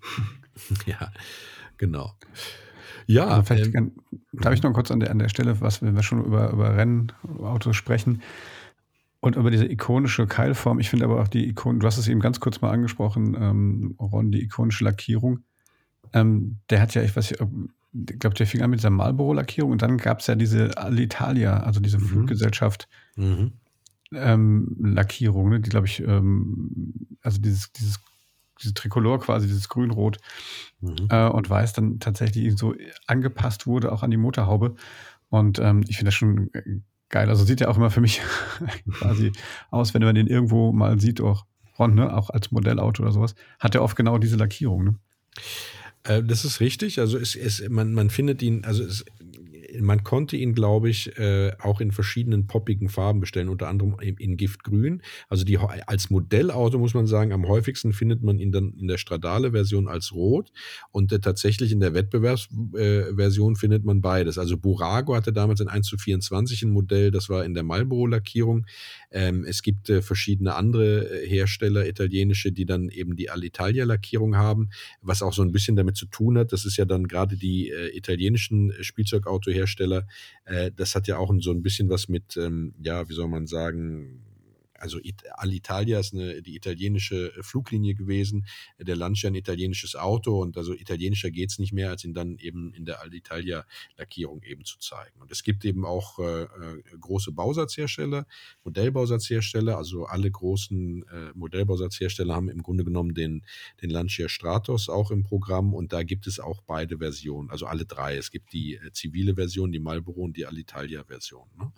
[0.86, 1.12] ja,
[1.76, 2.14] genau.
[3.06, 3.26] Ja.
[3.26, 3.92] Also vielleicht ähm,
[4.32, 6.74] darf ich noch kurz an der, an der Stelle, was, wenn wir schon über, über
[6.74, 8.22] Rennautos sprechen
[9.20, 10.80] und über diese ikonische Keilform.
[10.80, 13.94] Ich finde aber auch die Ikon, du hast es eben ganz kurz mal angesprochen, ähm,
[13.98, 15.40] Ron, die ikonische Lackierung.
[16.14, 17.42] Ähm, der hat ja, ich weiß nicht,
[18.08, 21.58] ich glaube, der fing an mit dieser Marlboro-Lackierung und dann gab es ja diese Alitalia,
[21.58, 22.06] also diese mhm.
[22.06, 23.52] Fluggesellschaft, mhm
[24.12, 25.60] ähm, Lackierung, ne?
[25.60, 28.00] die glaube ich, ähm, also dieses, dieses,
[28.60, 30.18] dieses Trikolor quasi, dieses Grün-Rot
[30.80, 31.08] mhm.
[31.08, 32.74] äh, und Weiß dann tatsächlich so
[33.06, 34.74] angepasst wurde, auch an die Motorhaube.
[35.28, 36.50] Und ähm, ich finde das schon
[37.08, 37.28] geil.
[37.28, 38.20] Also sieht ja auch immer für mich
[38.92, 39.32] quasi
[39.70, 41.46] aus, wenn man den irgendwo mal sieht, auch
[41.78, 42.14] Ron, ne?
[42.14, 44.84] auch als Modellauto oder sowas, hat er oft genau diese Lackierung.
[44.84, 44.94] Ne?
[46.04, 46.98] Äh, das ist richtig.
[46.98, 49.04] Also es, es, man, man findet ihn, also es,
[49.78, 54.36] man konnte ihn, glaube ich, äh, auch in verschiedenen poppigen Farben bestellen, unter anderem in,
[54.36, 55.02] Giftgrün.
[55.28, 58.98] Also die, als Modellauto muss man sagen, am häufigsten findet man ihn dann in der
[58.98, 60.50] Stradale-Version als Rot
[60.90, 64.38] und äh, tatsächlich in der Wettbewerbsversion äh, findet man beides.
[64.38, 68.66] Also Burago hatte damals ein 1 zu 24 ein Modell, das war in der Marlboro-Lackierung.
[69.10, 74.70] Ähm, es gibt verschiedene andere Hersteller, italienische, die dann eben die Alitalia-Lackierung haben,
[75.02, 76.52] was auch so ein bisschen damit zu tun hat.
[76.52, 79.59] Das ist ja dann gerade die italienischen Spielzeugautohersteller.
[80.44, 83.46] Äh, das hat ja auch so ein bisschen was mit, ähm, ja, wie soll man
[83.46, 84.22] sagen,
[84.80, 84.98] also
[85.34, 88.46] Alitalia ist eine, die italienische äh, Fluglinie gewesen,
[88.78, 92.38] der Lancia ein italienisches Auto und also italienischer geht es nicht mehr, als ihn dann
[92.38, 95.20] eben in der Alitalia-Lackierung eben zu zeigen.
[95.20, 98.26] Und es gibt eben auch äh, äh, große Bausatzhersteller,
[98.64, 103.44] Modellbausatzhersteller, also alle großen äh, Modellbausatzhersteller haben im Grunde genommen den,
[103.82, 107.84] den Lancia Stratos auch im Programm und da gibt es auch beide Versionen, also alle
[107.84, 108.16] drei.
[108.16, 111.48] Es gibt die äh, zivile Version, die Marlboro und die Alitalia-Version.
[111.58, 111.72] Ne?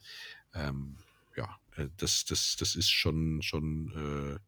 [0.54, 0.96] Ähm,
[1.36, 1.56] ja,
[1.96, 4.38] das, das, das ist schon, schon äh,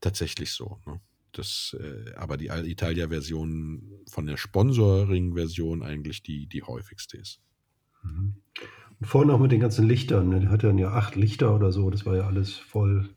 [0.00, 0.78] tatsächlich so.
[0.86, 1.00] Ne?
[1.32, 7.40] Das, äh, aber die Italia-Version von der Sponsoring-Version eigentlich die, die häufigste ist.
[8.02, 8.34] Mhm.
[9.00, 10.28] Und vorne auch mit den ganzen Lichtern.
[10.28, 10.40] Ne?
[10.40, 11.90] Der hatte dann ja acht Lichter oder so.
[11.90, 13.14] Das war ja alles voll.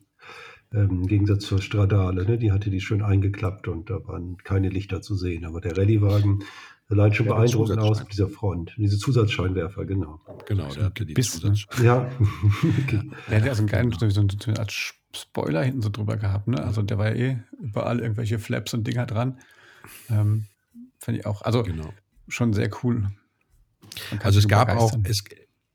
[0.72, 2.38] Ähm, Im Gegensatz zur Stradale, ne?
[2.38, 5.44] die hatte die schön eingeklappt und da waren keine Lichter zu sehen.
[5.44, 6.42] Aber der Rallyewagen
[6.88, 8.74] Allein schon beeindruckend aus mit dieser Front.
[8.76, 10.20] Diese Zusatzscheinwerfer, genau.
[10.46, 11.54] Genau, der hatte die Biss, ne?
[11.82, 12.08] Ja.
[12.84, 13.02] okay.
[13.28, 14.72] Der hat ja so einen geilen, so, so eine Art
[15.14, 16.62] Spoiler hinten so drüber gehabt, ne?
[16.62, 19.38] Also der war ja eh überall irgendwelche Flaps und Dinger dran.
[20.10, 20.46] Ähm,
[21.00, 21.42] Finde ich auch.
[21.42, 21.92] Also genau.
[22.28, 23.10] schon sehr cool.
[24.22, 25.24] Also es gab auch, es,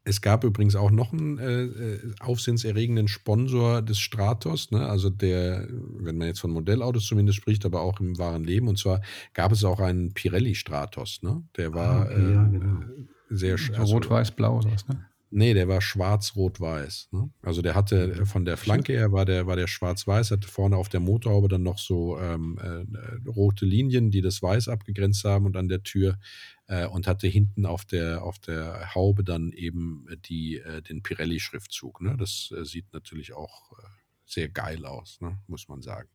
[0.04, 4.88] es gab übrigens auch noch einen äh, äh, aufsehenserregenden Sponsor des Stratos, ne?
[4.88, 8.68] also der, wenn man jetzt von Modellautos zumindest spricht, aber auch im wahren Leben.
[8.68, 9.02] Und zwar
[9.34, 11.44] gab es auch einen Pirelli Stratos, ne?
[11.56, 12.82] der war ah, okay, ja, genau.
[12.82, 15.06] äh, sehr also, Rot-Weiß-Blau, sowas, ne?
[15.34, 17.08] Nee, der war schwarz-rot-weiß.
[17.12, 17.30] Ne?
[17.42, 20.76] Also der hatte äh, von der Flanke her war der, war der schwarz-weiß, hatte vorne
[20.76, 25.46] auf der Motorhaube dann noch so ähm, äh, rote Linien, die das Weiß abgegrenzt haben
[25.46, 26.20] und an der Tür
[26.68, 32.02] äh, und hatte hinten auf der, auf der Haube dann eben die, äh, den Pirelli-Schriftzug.
[32.02, 32.18] Ne?
[32.18, 33.84] Das äh, sieht natürlich auch äh,
[34.26, 35.38] sehr geil aus, ne?
[35.48, 36.10] muss man sagen.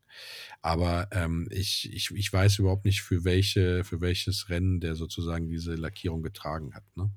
[0.61, 5.49] Aber ähm, ich, ich, ich weiß überhaupt nicht, für, welche, für welches Rennen der sozusagen
[5.49, 6.83] diese Lackierung getragen hat.
[6.95, 7.11] Ne?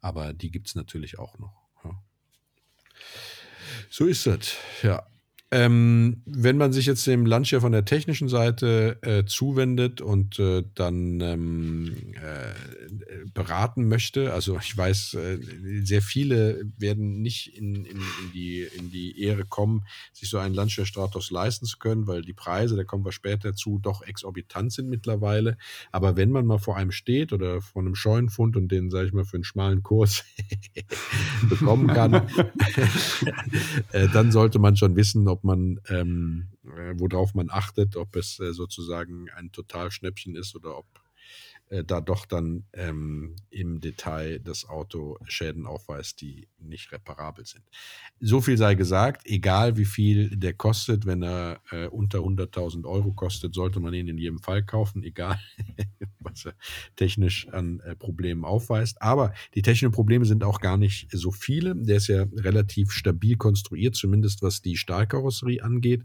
[0.00, 1.68] Aber die gibt es natürlich auch noch.
[1.84, 2.02] Ja.
[3.90, 5.06] So ist das, ja.
[5.52, 10.62] Ähm, wenn man sich jetzt dem Lancia von der technischen Seite äh, zuwendet und äh,
[10.76, 15.38] dann ähm, äh, beraten möchte, also ich weiß, äh,
[15.82, 20.54] sehr viele werden nicht in, in, in, die, in die Ehre kommen, sich so einen
[20.54, 24.72] Lancia Stratos leisten zu können, weil die Preise, da kommen wir später zu, doch exorbitant
[24.72, 25.56] sind mittlerweile.
[25.90, 29.12] Aber wenn man mal vor einem steht oder vor einem Scheunenfund und den, sage ich
[29.12, 30.24] mal, für einen schmalen Kurs
[31.48, 32.14] bekommen kann,
[33.92, 38.14] äh, dann sollte man schon wissen, ob ob man, ähm, äh, worauf man achtet, ob
[38.16, 40.86] es äh, sozusagen ein Totalschnäppchen ist oder ob
[41.70, 47.64] äh, da doch dann ähm, im Detail das Auto Schäden aufweist, die nicht reparabel sind.
[48.18, 53.12] So viel sei gesagt, egal wie viel der kostet, wenn er äh, unter 100.000 Euro
[53.12, 55.38] kostet, sollte man ihn in jedem Fall kaufen, egal
[56.18, 56.54] was er
[56.96, 59.00] technisch an äh, Problemen aufweist.
[59.00, 61.76] Aber die technischen Probleme sind auch gar nicht so viele.
[61.76, 66.02] Der ist ja relativ stabil konstruiert, zumindest was die Stahlkarosserie angeht.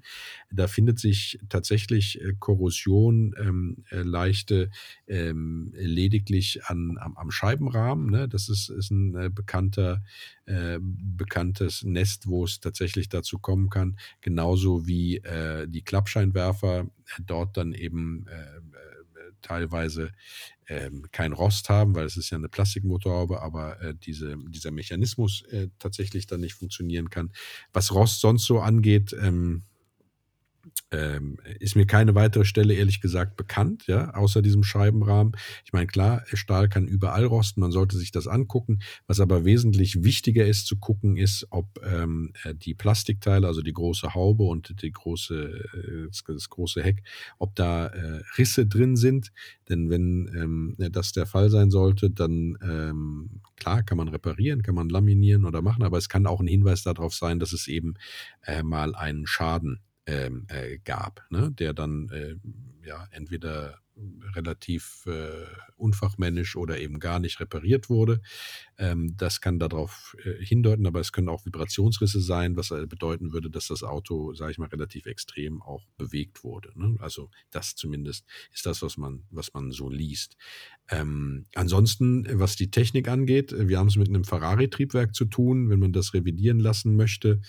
[0.51, 4.69] Da findet sich tatsächlich äh, Korrosion, ähm, äh, leichte
[5.07, 8.09] ähm, lediglich an, am, am Scheibenrahmen.
[8.09, 8.27] Ne?
[8.27, 10.03] Das ist, ist ein äh, bekannter,
[10.45, 13.97] äh, bekanntes Nest, wo es tatsächlich dazu kommen kann.
[14.21, 20.11] Genauso wie äh, die Klappscheinwerfer äh, dort dann eben äh, äh, teilweise
[20.67, 25.43] ähm, kein Rost haben, weil es ist ja eine Plastikmotorhaube, aber äh, diese, dieser Mechanismus
[25.51, 27.31] äh, tatsächlich dann nicht funktionieren kann.
[27.71, 29.63] Was Rost sonst so angeht, ähm,
[30.91, 35.33] ähm, ist mir keine weitere Stelle ehrlich gesagt bekannt, ja, außer diesem Scheibenrahmen.
[35.65, 38.79] Ich meine, klar, Stahl kann überall rosten, man sollte sich das angucken.
[39.07, 43.73] Was aber wesentlich wichtiger ist zu gucken, ist, ob ähm, äh, die Plastikteile, also die
[43.73, 47.03] große Haube und die große, äh, das, große Heck,
[47.39, 49.31] ob da äh, Risse drin sind.
[49.69, 54.75] Denn wenn ähm, das der Fall sein sollte, dann ähm, klar kann man reparieren, kann
[54.75, 57.95] man laminieren oder machen, aber es kann auch ein Hinweis darauf sein, dass es eben
[58.43, 61.51] äh, mal einen Schaden ähm, äh, gab, ne?
[61.51, 62.35] der dann äh,
[62.85, 63.79] ja entweder
[64.35, 65.45] relativ äh,
[65.77, 68.21] unfachmännisch oder eben gar nicht repariert wurde.
[68.77, 73.31] Ähm, das kann darauf äh, hindeuten, aber es können auch Vibrationsrisse sein, was äh, bedeuten
[73.31, 76.71] würde, dass das Auto, sage ich mal, relativ extrem auch bewegt wurde.
[76.75, 76.97] Ne?
[76.99, 80.35] Also das zumindest ist das, was man, was man so liest.
[80.89, 85.69] Ähm, ansonsten, was die Technik angeht, äh, wir haben es mit einem Ferrari-Triebwerk zu tun.
[85.69, 87.41] Wenn man das revidieren lassen möchte,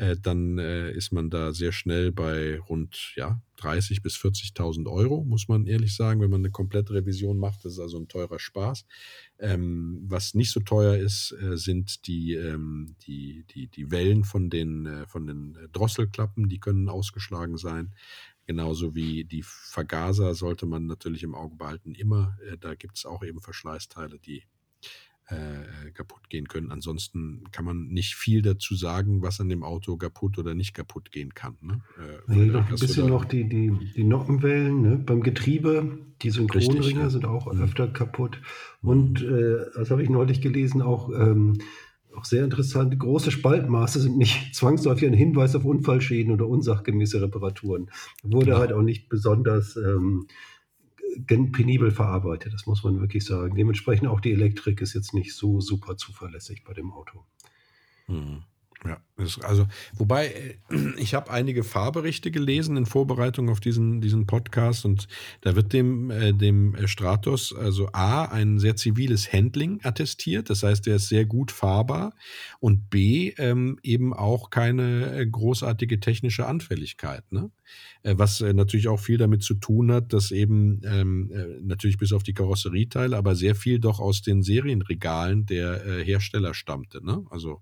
[0.00, 5.24] äh, dann äh, ist man da sehr schnell bei rund ja, 30.000 bis 40.000 Euro,
[5.24, 7.64] muss man ehrlich sagen, wenn man eine komplette Revision macht.
[7.64, 8.86] Das ist also ein teurer Spaß.
[9.38, 14.48] Ähm, was nicht so teuer ist, äh, sind die, ähm, die, die, die Wellen von
[14.48, 17.94] den, äh, von den Drosselklappen, die können ausgeschlagen sein.
[18.46, 21.94] Genauso wie die Vergaser sollte man natürlich im Auge behalten.
[21.94, 24.44] Immer, äh, da gibt es auch eben Verschleißteile, die
[25.30, 26.70] äh, kaputt gehen können.
[26.70, 31.12] Ansonsten kann man nicht viel dazu sagen, was an dem Auto kaputt oder nicht kaputt
[31.12, 31.56] gehen kann.
[31.60, 31.80] Ne?
[31.98, 34.96] Äh, nee, noch ein bisschen noch die, die, die Nockenwellen ne?
[34.96, 37.10] beim Getriebe, die Synchronringe ja.
[37.10, 37.62] sind auch mhm.
[37.62, 38.40] öfter kaputt.
[38.82, 41.58] Und äh, das habe ich neulich gelesen, auch, ähm,
[42.16, 47.90] auch sehr interessant, große Spaltmaße sind nicht zwangsläufig ein Hinweis auf Unfallschäden oder unsachgemäße Reparaturen.
[48.22, 48.58] Wurde ja.
[48.58, 50.26] halt auch nicht besonders ähm,
[51.26, 53.54] penibel verarbeitet, das muss man wirklich sagen.
[53.54, 57.24] Dementsprechend auch die Elektrik ist jetzt nicht so super zuverlässig bei dem Auto.
[58.06, 58.44] Mhm.
[58.86, 58.98] Ja,
[59.42, 60.54] also, wobei, äh,
[60.96, 65.08] ich habe einige Fahrberichte gelesen in Vorbereitung auf diesen, diesen Podcast und
[65.42, 70.86] da wird dem, äh, dem Stratos also A, ein sehr ziviles Handling attestiert, das heißt,
[70.86, 72.14] der ist sehr gut fahrbar
[72.58, 77.30] und B, ähm, eben auch keine äh, großartige technische Anfälligkeit.
[77.32, 77.50] Ne?
[78.02, 82.22] Was natürlich auch viel damit zu tun hat, dass eben ähm, äh, natürlich bis auf
[82.22, 87.04] die Karosserieteile, aber sehr viel doch aus den Serienregalen der Hersteller stammte.
[87.04, 87.24] Ne?
[87.30, 87.60] Also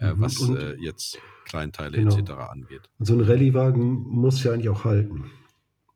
[0.00, 0.20] äh, mhm.
[0.20, 2.16] was und, äh, jetzt Kleinteile genau.
[2.16, 2.30] etc.
[2.32, 2.90] angeht.
[2.98, 5.30] Und so ein Rallyewagen muss ja eigentlich auch halten.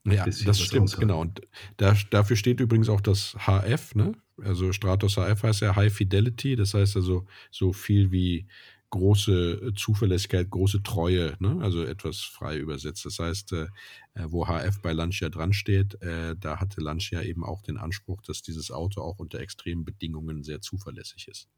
[0.06, 1.22] Ja, das stimmt, genau.
[1.22, 1.40] Und
[1.78, 4.12] da, dafür steht übrigens auch das HF, ne?
[4.42, 8.46] Also Stratos HF heißt ja High Fidelity, das heißt also so viel wie
[8.94, 11.58] große Zuverlässigkeit, große Treue, ne?
[11.60, 13.04] also etwas frei übersetzt.
[13.04, 13.66] Das heißt, äh,
[14.14, 18.22] äh wo HF bei Lancia dran steht, äh, da hatte Lancia eben auch den Anspruch,
[18.22, 21.48] dass dieses Auto auch unter extremen Bedingungen sehr zuverlässig ist.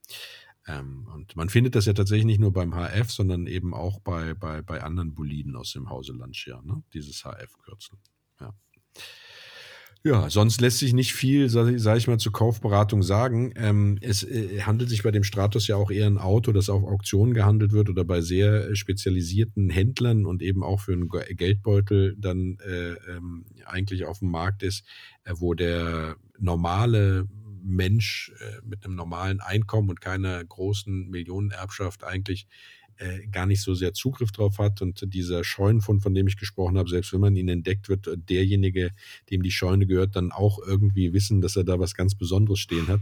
[0.66, 4.34] Ähm, und man findet das ja tatsächlich nicht nur beim HF, sondern eben auch bei,
[4.34, 6.82] bei, bei anderen Boliden aus dem Hause Lancia, ne?
[6.92, 7.98] dieses HF-Kürzel.
[8.40, 8.52] Ja.
[10.06, 13.52] Ja, sonst lässt sich nicht viel, sage sag ich mal, zur Kaufberatung sagen.
[13.56, 16.84] Ähm, es äh, handelt sich bei dem Stratos ja auch eher ein Auto, das auf
[16.84, 22.14] Auktionen gehandelt wird oder bei sehr äh, spezialisierten Händlern und eben auch für einen Geldbeutel
[22.18, 24.84] dann äh, ähm, eigentlich auf dem Markt ist,
[25.24, 27.26] äh, wo der normale
[27.66, 32.46] Mensch äh, mit einem normalen Einkommen und keiner großen Millionenerbschaft eigentlich
[32.98, 34.80] äh, gar nicht so sehr Zugriff drauf hat.
[34.80, 38.92] Und dieser Scheunenfund, von dem ich gesprochen habe, selbst wenn man ihn entdeckt, wird derjenige,
[39.30, 42.88] dem die Scheune gehört, dann auch irgendwie wissen, dass er da was ganz Besonderes stehen
[42.88, 43.00] hat.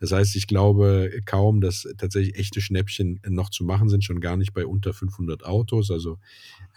[0.00, 4.36] Das heißt, ich glaube kaum, dass tatsächlich echte Schnäppchen noch zu machen sind, schon gar
[4.36, 5.90] nicht bei unter 500 Autos.
[5.90, 6.18] Also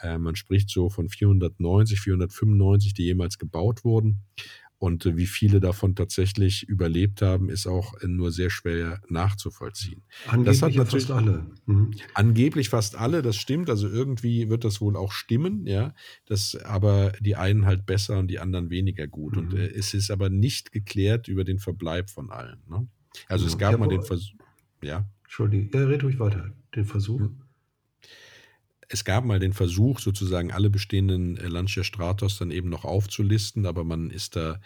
[0.01, 4.23] äh, man spricht so von 490, 495, die jemals gebaut wurden.
[4.79, 10.03] Und äh, wie viele davon tatsächlich überlebt haben, ist auch äh, nur sehr schwer nachzuvollziehen.
[10.27, 11.47] Angeblich das hat fast alle.
[11.65, 11.91] Mhm.
[12.13, 13.69] Angeblich fast alle, das stimmt.
[13.69, 15.95] Also irgendwie wird das wohl auch stimmen, ja.
[16.25, 19.35] Das, aber die einen halt besser und die anderen weniger gut.
[19.35, 19.39] Mhm.
[19.39, 22.61] Und äh, es ist aber nicht geklärt über den Verbleib von allen.
[22.69, 22.87] Ne?
[23.27, 24.37] Also ja, es gab mal den Versuch.
[24.83, 25.09] Ja.
[25.23, 26.53] Entschuldigung, ja, red ruhig weiter.
[26.75, 27.19] Den Versuch.
[27.19, 27.46] Mhm
[28.89, 33.65] es gab mal den Versuch, sozusagen alle bestehenden äh, Lancia Stratos dann eben noch aufzulisten,
[33.65, 34.59] aber man ist da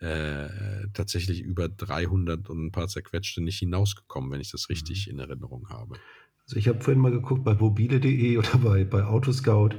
[0.00, 0.48] äh,
[0.94, 5.14] tatsächlich über 300 und ein paar zerquetschte nicht hinausgekommen, wenn ich das richtig mhm.
[5.14, 5.96] in Erinnerung habe.
[6.44, 9.70] Also ich habe vorhin mal geguckt bei mobile.de oder bei, bei Autoscout.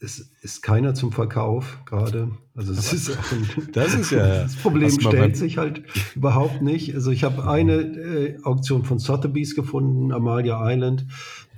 [0.00, 2.32] Es ist keiner zum Verkauf gerade.
[2.54, 5.82] Also es ist ein, das ist ja das Problem stellt sich halt
[6.14, 6.94] überhaupt nicht.
[6.94, 11.06] Also ich habe eine äh, Auktion von Sotheby's gefunden, Amalia Island.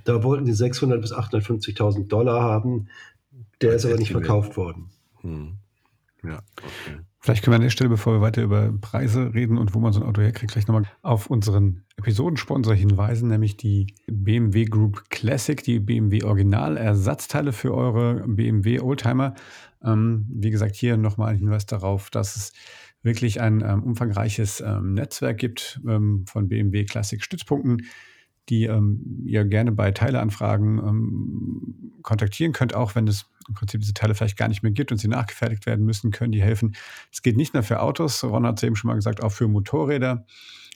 [0.07, 2.87] Da wollten sie 600.000 bis 850.000 Dollar haben.
[3.59, 4.89] Der ist aber nicht verkauft worden.
[5.19, 5.57] Hm.
[6.23, 6.99] Ja, okay.
[7.19, 9.91] Vielleicht können wir an der Stelle, bevor wir weiter über Preise reden und wo man
[9.91, 15.61] so ein Auto herkriegt, gleich nochmal auf unseren Episodensponsor hinweisen, nämlich die BMW Group Classic,
[15.61, 19.35] die BMW Original Ersatzteile für eure BMW Oldtimer.
[19.83, 22.53] Ähm, wie gesagt, hier nochmal ein Hinweis darauf, dass es
[23.03, 27.87] wirklich ein ähm, umfangreiches ähm, Netzwerk gibt ähm, von BMW Classic Stützpunkten
[28.49, 33.93] die ähm, ihr gerne bei Teileanfragen ähm, kontaktieren könnt, auch wenn es im Prinzip diese
[33.93, 36.75] Teile vielleicht gar nicht mehr gibt und sie nachgefertigt werden müssen, können die helfen.
[37.11, 39.47] Es geht nicht nur für Autos, Ron hat es eben schon mal gesagt, auch für
[39.47, 40.25] Motorräder.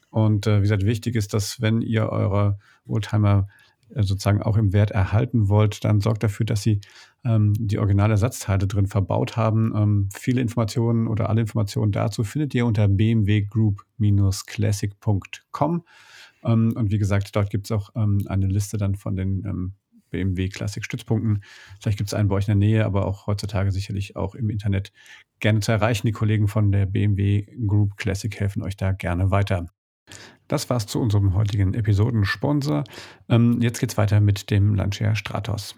[0.09, 3.47] Und äh, wie gesagt, wichtig ist, dass wenn ihr eure Oldtimer
[3.95, 6.81] äh, sozusagen auch im Wert erhalten wollt, dann sorgt dafür, dass sie
[7.23, 9.73] ähm, die Originalersatzteile drin verbaut haben.
[9.75, 15.83] Ähm, viele Informationen oder alle Informationen dazu findet ihr unter bmwgroup-classic.com.
[16.43, 19.73] Ähm, und wie gesagt, dort gibt es auch ähm, eine Liste dann von den ähm,
[20.09, 21.43] BMW Classic Stützpunkten.
[21.79, 24.49] Vielleicht gibt es einen bei euch in der Nähe, aber auch heutzutage sicherlich auch im
[24.49, 24.91] Internet
[25.39, 26.07] gerne zu erreichen.
[26.07, 29.65] Die Kollegen von der BMW Group Classic helfen euch da gerne weiter.
[30.47, 32.83] Das war's zu unserem heutigen Episodensponsor.
[33.29, 35.75] Ähm, jetzt geht's weiter mit dem Lancia Stratos.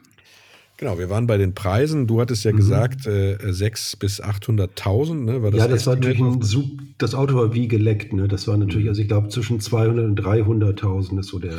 [0.78, 2.08] Genau, wir waren bei den Preisen.
[2.08, 2.58] Du hattest ja mhm.
[2.58, 5.14] gesagt, äh, 600.000 bis 800.000.
[5.14, 6.66] Ne, war das ja, das war natürlich ein Sub,
[6.98, 8.12] das Auto war wie geleckt.
[8.14, 8.28] Ne?
[8.28, 8.90] Das war natürlich, mhm.
[8.90, 11.54] also ich glaube, zwischen 200 und 300.000 ist so der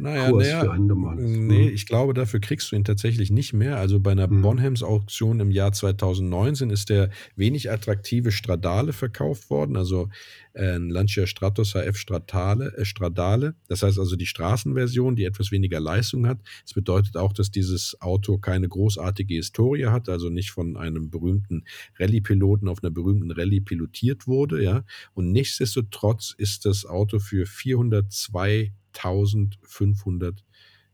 [0.00, 1.30] naja, Kurs naja, für normales.
[1.30, 1.74] Nee, mhm.
[1.74, 3.76] ich glaube, dafür kriegst du ihn tatsächlich nicht mehr.
[3.76, 4.42] Also bei einer mhm.
[4.42, 9.76] Bonhams-Auktion im Jahr 2019 ist der wenig attraktive Stradale verkauft worden.
[9.76, 10.08] Also
[10.52, 13.54] äh, ein Lancia Stratos HF Stradale, äh, Stradale.
[13.68, 16.38] Das heißt also die Straßenversion, die etwas weniger Leistung hat.
[16.66, 21.64] Es bedeutet auch, dass dieses Auto keine großartige Historie hat, also nicht von einem berühmten
[21.98, 24.62] Rallye-Piloten auf einer berühmten Rallye pilotiert wurde.
[24.62, 24.84] Ja.
[25.14, 30.44] Und nichtsdestotrotz ist das Auto für 402 1500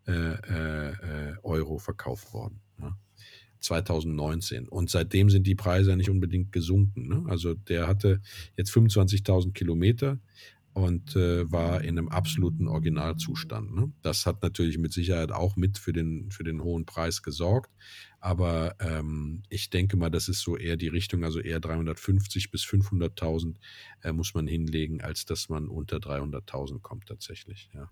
[0.06, 2.60] äh, äh, äh, Euro verkauft worden.
[2.78, 2.94] Ne?
[3.60, 4.68] 2019.
[4.68, 7.08] Und seitdem sind die Preise nicht unbedingt gesunken.
[7.08, 7.24] Ne?
[7.28, 8.20] Also der hatte
[8.56, 10.20] jetzt 25.000 Kilometer
[10.74, 13.74] und äh, war in einem absoluten Originalzustand.
[13.74, 13.92] Ne?
[14.02, 17.70] Das hat natürlich mit Sicherheit auch mit für den, für den hohen Preis gesorgt.
[18.26, 22.64] Aber ähm, ich denke mal, das ist so eher die Richtung, also eher 350 bis
[22.64, 23.54] 500.000
[24.02, 27.70] äh, muss man hinlegen, als dass man unter 300.000 kommt tatsächlich.
[27.72, 27.88] Ja.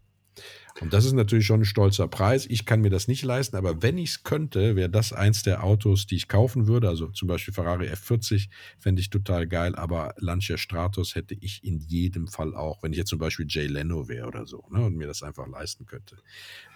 [0.81, 2.47] Und das ist natürlich schon ein stolzer Preis.
[2.47, 5.63] Ich kann mir das nicht leisten, aber wenn ich es könnte, wäre das eins der
[5.63, 6.88] Autos, die ich kaufen würde.
[6.88, 8.48] Also zum Beispiel Ferrari F40
[8.81, 12.98] fände ich total geil, aber Lancia Stratos hätte ich in jedem Fall auch, wenn ich
[12.98, 16.17] jetzt zum Beispiel Jay Leno wäre oder so ne, und mir das einfach leisten könnte,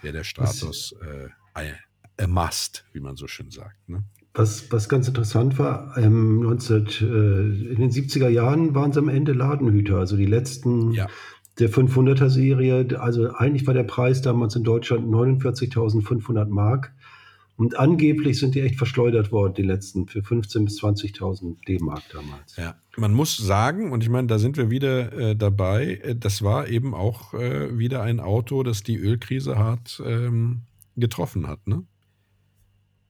[0.01, 1.27] wäre der Stratos äh,
[2.19, 3.87] a must, wie man so schön sagt.
[3.89, 4.03] Ne?
[4.33, 9.09] Was, was ganz interessant war, ähm, 19, äh, in den 70er Jahren waren sie am
[9.09, 11.07] Ende Ladenhüter, also die letzten Ja.
[11.57, 12.99] der 500er Serie.
[12.99, 16.93] Also eigentlich war der Preis damals in Deutschland 49.500 Mark.
[17.57, 22.55] Und angeblich sind die echt verschleudert worden, die letzten, für 15.000 bis 20.000 D-Mark damals.
[22.55, 26.41] Ja, man muss sagen, und ich meine, da sind wir wieder äh, dabei, äh, das
[26.41, 30.61] war eben auch äh, wieder ein Auto, das die Ölkrise hart ähm,
[30.95, 31.83] getroffen hat, ne?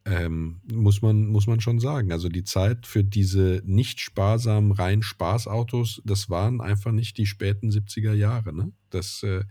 [0.06, 2.12] Ähm, muss, man, muss man schon sagen.
[2.12, 7.70] Also die Zeit für diese nicht sparsamen, rein Spaßautos, das waren einfach nicht die späten
[7.70, 8.54] 70er Jahre.
[8.54, 8.72] Ne?
[8.89, 9.43] Das äh,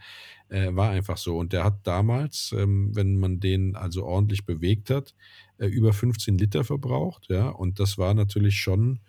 [0.49, 1.37] äh, war einfach so.
[1.39, 5.15] Und der hat damals, ähm, wenn man den also ordentlich bewegt hat,
[5.59, 7.27] äh, über 15 Liter verbraucht.
[7.29, 7.49] Ja?
[7.51, 9.01] Und das war natürlich schon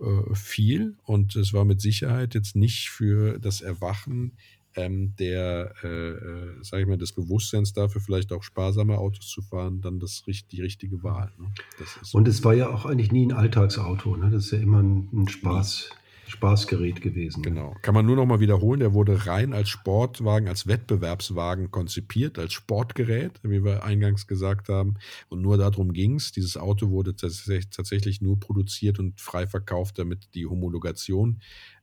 [0.00, 0.96] äh, viel.
[1.04, 4.32] Und es war mit Sicherheit jetzt nicht für das Erwachen
[4.76, 9.42] ähm, der, äh, äh, sage ich mal, des Bewusstseins dafür, vielleicht auch sparsame Autos zu
[9.42, 11.32] fahren, dann das, die richtige Wahl.
[11.38, 11.52] Ne?
[11.80, 14.16] Ist Und es war ja auch eigentlich nie ein Alltagsauto.
[14.16, 14.30] Ne?
[14.30, 15.90] Das ist ja immer ein, ein Spaß,
[16.30, 17.42] Spaßgerät gewesen.
[17.42, 17.74] Genau.
[17.82, 22.52] Kann man nur noch mal wiederholen, der wurde rein als Sportwagen, als Wettbewerbswagen konzipiert, als
[22.52, 24.94] Sportgerät, wie wir eingangs gesagt haben.
[25.28, 26.30] Und nur darum ging es.
[26.30, 31.40] Dieses Auto wurde tatsächlich nur produziert und frei verkauft, damit die Homologation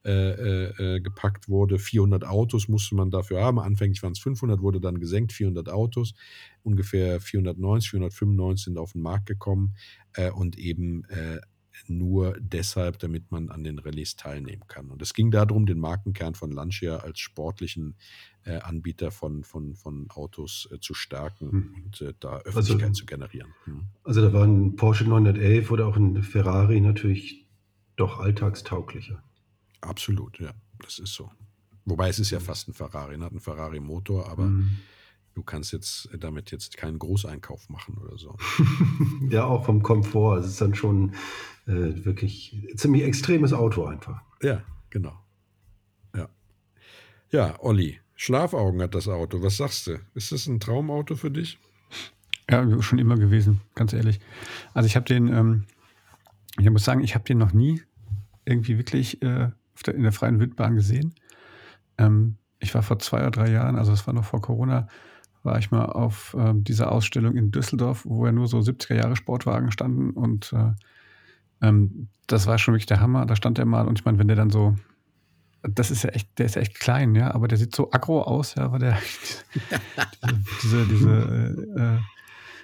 [0.08, 0.12] äh,
[0.72, 1.78] äh, äh, gepackt wurde.
[1.80, 3.60] 400 Autos musste man dafür haben.
[3.60, 6.14] Anfänglich waren es 500, wurde dann gesenkt, 400 Autos.
[6.64, 9.76] Ungefähr 490, 495 sind auf den Markt gekommen
[10.14, 11.40] äh, und eben äh,
[11.88, 14.90] nur deshalb, damit man an den Rallyes teilnehmen kann.
[14.90, 17.96] Und es ging darum, den Markenkern von Lancia als sportlichen
[18.46, 21.76] äh, Anbieter von, von, von Autos äh, zu stärken Hm.
[21.86, 23.54] und äh, da Öffentlichkeit Also- zu generieren.
[23.66, 23.82] Hm.
[24.04, 27.46] Also da war ein Porsche 911 oder auch ein Ferrari natürlich
[27.96, 29.22] doch alltagstauglicher.
[29.88, 31.32] Absolut, ja, das ist so.
[31.86, 33.26] Wobei es ist ja fast ein Ferrari, ne?
[33.26, 34.78] hat einen Ferrari-Motor, aber Mhm.
[35.36, 38.36] du kannst jetzt damit jetzt keinen Großeinkauf machen oder so.
[39.30, 40.40] Ja, auch vom Komfort.
[40.40, 41.14] Es ist dann schon
[41.66, 44.22] äh, wirklich ziemlich extremes Auto einfach.
[44.42, 45.18] Ja, genau.
[46.16, 46.30] Ja.
[47.32, 49.42] Ja, Olli, Schlafaugen hat das Auto.
[49.42, 50.00] Was sagst du?
[50.14, 51.58] Ist das ein Traumauto für dich?
[52.50, 54.20] Ja, schon immer gewesen, ganz ehrlich.
[54.74, 55.66] Also ich habe den, ähm,
[56.60, 57.82] ich muss sagen, ich habe den noch nie
[58.46, 59.52] irgendwie wirklich äh,
[59.84, 61.14] der, in der freien Wildbahn gesehen.
[61.98, 64.88] Ähm, ich war vor zwei oder drei Jahren, also es war noch vor Corona,
[65.44, 69.16] war ich mal auf ähm, dieser Ausstellung in Düsseldorf, wo ja nur so 70er Jahre
[69.16, 70.72] Sportwagen standen und äh,
[71.62, 73.26] ähm, das war schon wirklich der Hammer.
[73.26, 74.76] Da stand er mal und ich meine, wenn der dann so,
[75.64, 78.22] das ist ja echt, der ist ja echt klein, ja, aber der sieht so aggro
[78.22, 78.98] aus, ja, weil der
[80.62, 82.00] diese, diese, diese, äh, äh,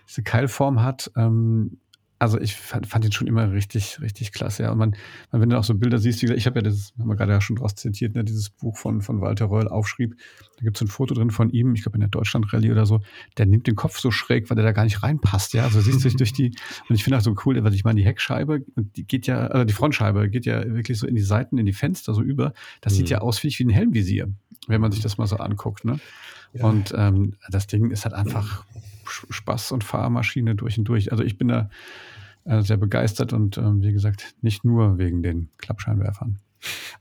[0.08, 1.12] diese Keilform hat.
[1.16, 1.80] Ähm,
[2.24, 4.64] also ich fand, fand ihn schon immer richtig, richtig klasse.
[4.64, 4.72] Ja.
[4.72, 4.96] Und man,
[5.32, 7.16] man, wenn du auch so Bilder siehst, wie gesagt, ich habe ja das, haben wir
[7.16, 10.16] gerade ja schon draus zitiert, ne, dieses Buch von, von Walter Reul aufschrieb.
[10.58, 13.02] Da gibt es ein Foto drin von ihm, ich glaube in der Deutschland-Rallye oder so,
[13.38, 15.54] der nimmt den Kopf so schräg, weil der da gar nicht reinpasst.
[15.54, 16.56] Ja, also siehst du durch die,
[16.90, 19.66] und ich finde auch so cool, weil ich meine, die Heckscheibe, die geht ja, also
[19.66, 22.54] die Frontscheibe geht ja wirklich so in die Seiten, in die Fenster so über.
[22.82, 23.12] Das sieht Mhm.
[23.12, 24.30] ja aus wie, wie ein Helmvisier,
[24.68, 25.86] wenn man sich das mal so anguckt.
[25.86, 26.00] Ne?
[26.54, 26.66] Ja.
[26.66, 28.66] Und ähm, das Ding ist halt einfach
[29.30, 31.12] Spaß und Fahrmaschine durch und durch.
[31.12, 31.70] Also ich bin da
[32.46, 36.40] sehr begeistert und ähm, wie gesagt, nicht nur wegen den Klappscheinwerfern.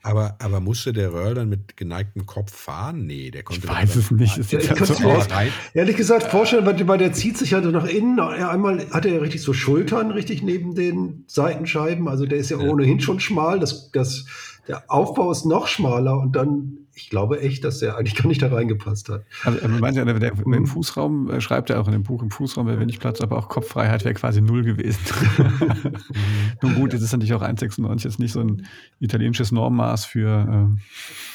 [0.02, 3.06] Aber, aber musste der Röhrl dann mit geneigtem Kopf fahren?
[3.06, 4.36] Nee, der konnte Ich weiß es nicht.
[4.36, 5.28] Es Ja, sieht ich halt kann's so aus.
[5.74, 8.18] Ehrlich gesagt, vorstellen, weil, weil der zieht sich halt nach innen.
[8.18, 12.08] Er einmal hat er ja richtig so Schultern richtig neben den Seitenscheiben.
[12.08, 12.68] Also der ist ja, Ja.
[12.68, 13.60] ohnehin schon schmal.
[13.60, 14.24] Das, das,
[14.66, 18.42] der Aufbau ist noch schmaler und dann, ich glaube echt, dass der eigentlich gar nicht
[18.42, 19.24] da reingepasst hat.
[19.44, 22.22] Also, er meint ja, der, der, im Fußraum äh, schreibt er auch in dem Buch,
[22.22, 25.00] im Fußraum wäre wenig Platz, aber auch Kopffreiheit wäre quasi null gewesen.
[26.62, 28.66] Nun gut, jetzt ist natürlich auch 1,96 jetzt nicht so ein
[29.00, 30.76] italienisches Normmaß für.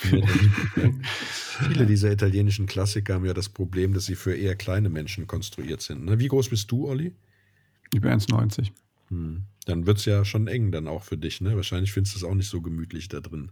[0.04, 0.22] Äh,
[1.70, 5.82] Viele dieser italienischen Klassiker haben ja das Problem, dass sie für eher kleine Menschen konstruiert
[5.82, 6.06] sind.
[6.06, 6.20] ne?
[6.20, 7.14] Wie groß bist du, Olli?
[7.94, 8.70] ich bin 1,90.
[9.10, 9.44] Hm.
[9.66, 11.42] Dann wird es ja schon eng dann auch für dich.
[11.42, 11.56] Ne?
[11.56, 13.52] Wahrscheinlich findest du es auch nicht so gemütlich da drin.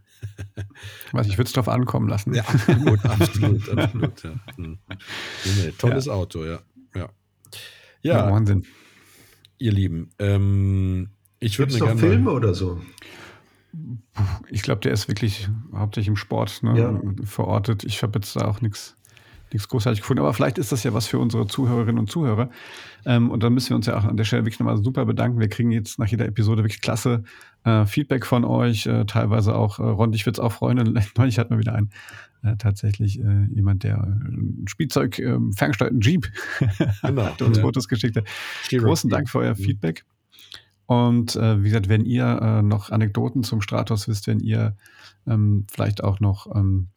[1.11, 2.33] Weiß ich, würde es drauf ankommen lassen.
[2.33, 4.23] Ja, absolut, absolut, absolut.
[4.23, 4.35] Ja.
[4.55, 4.77] Hm.
[4.87, 6.59] Nee, nee, tolles Auto, ja.
[6.93, 7.09] Ja,
[8.01, 8.65] Ja, ja Wahnsinn.
[9.57, 12.81] ihr Lieben, ähm, ich Gibt würde es mir noch gerne Filme mal, oder so?
[14.49, 17.25] Ich glaube, der ist wirklich hauptsächlich im Sport ne, Ja.
[17.25, 17.83] verortet.
[17.83, 18.95] Ich habe jetzt da auch nichts
[19.51, 20.21] nichts großartig gefunden.
[20.21, 22.49] Aber vielleicht ist das ja was für unsere Zuhörerinnen und Zuhörer.
[23.05, 25.39] Ähm, und dann müssen wir uns ja auch an der Stelle wirklich nochmal super bedanken.
[25.39, 27.23] Wir kriegen jetzt nach jeder Episode wirklich klasse
[27.63, 28.87] äh, Feedback von euch.
[28.87, 30.77] Äh, teilweise auch, äh, Ron, ich würde es auch freuen.
[31.17, 31.91] Neulich hatten wir wieder einen,
[32.43, 36.31] äh, tatsächlich äh, jemand, der äh, ein Spielzeug, äh, ferngesteuerten Jeep
[37.03, 37.63] Genau, hat uns ja.
[37.63, 38.25] Fotos geschickt hat.
[38.69, 39.63] Großen Dank für euer Mhm.
[39.63, 40.05] Feedback.
[40.87, 44.75] Und äh, wie gesagt, wenn ihr äh, noch Anekdoten zum Stratos wisst, wenn ihr
[45.25, 46.89] ähm, vielleicht auch noch ähm,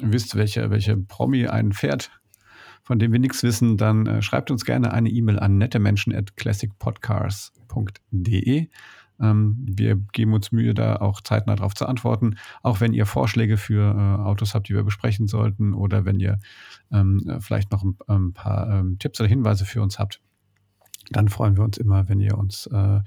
[0.00, 2.10] wisst, welche, welche Promi ein Pferd
[2.82, 6.36] von dem wir nichts wissen, dann äh, schreibt uns gerne eine E-Mail an nettemenschen at
[6.36, 8.68] classicpodcars.de.
[9.20, 12.36] Ähm, wir geben uns Mühe, da auch zeitnah darauf zu antworten.
[12.62, 16.40] Auch wenn ihr Vorschläge für äh, Autos habt, die wir besprechen sollten, oder wenn ihr
[16.90, 20.20] ähm, vielleicht noch ein, ein paar ähm, Tipps oder Hinweise für uns habt,
[21.10, 23.00] dann freuen wir uns immer, wenn ihr uns äh,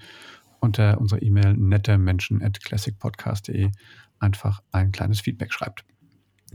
[0.60, 3.72] unter unserer E-Mail nette Menschen at classicpodcast.de
[4.20, 5.86] einfach ein kleines Feedback schreibt.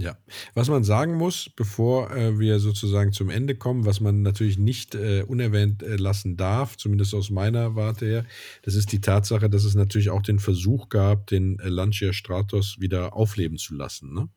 [0.00, 0.16] Ja,
[0.54, 4.94] was man sagen muss, bevor äh, wir sozusagen zum Ende kommen, was man natürlich nicht
[4.94, 8.24] äh, unerwähnt äh, lassen darf, zumindest aus meiner Warte her,
[8.62, 12.80] das ist die Tatsache, dass es natürlich auch den Versuch gab, den äh, Lancia Stratos
[12.80, 14.14] wieder aufleben zu lassen.
[14.14, 14.30] Ne?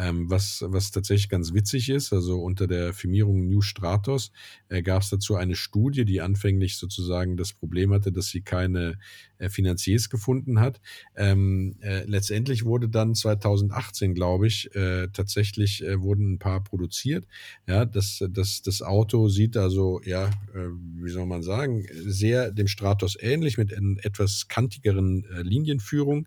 [0.00, 4.32] Ähm, was, was tatsächlich ganz witzig ist, also unter der Firmierung New Stratos
[4.70, 8.98] äh, gab es dazu eine Studie, die anfänglich sozusagen das Problem hatte, dass sie keine
[9.36, 10.80] äh, Finanziers gefunden hat.
[11.16, 17.26] Ähm, äh, letztendlich wurde dann 2018, glaube ich, äh, tatsächlich äh, wurden ein paar produziert.
[17.66, 20.68] Ja, das, das, das Auto sieht also, ja, äh,
[21.02, 23.72] wie soll man sagen, sehr dem Stratos ähnlich mit
[24.02, 26.26] etwas kantigeren Linienführung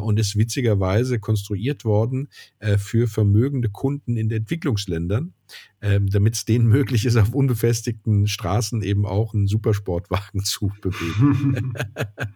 [0.00, 2.28] und ist witzigerweise konstruiert worden
[2.78, 5.34] für vermögende Kunden in den Entwicklungsländern
[5.82, 11.74] ähm, damit es denen möglich ist, auf unbefestigten Straßen eben auch einen Supersportwagen zu bewegen.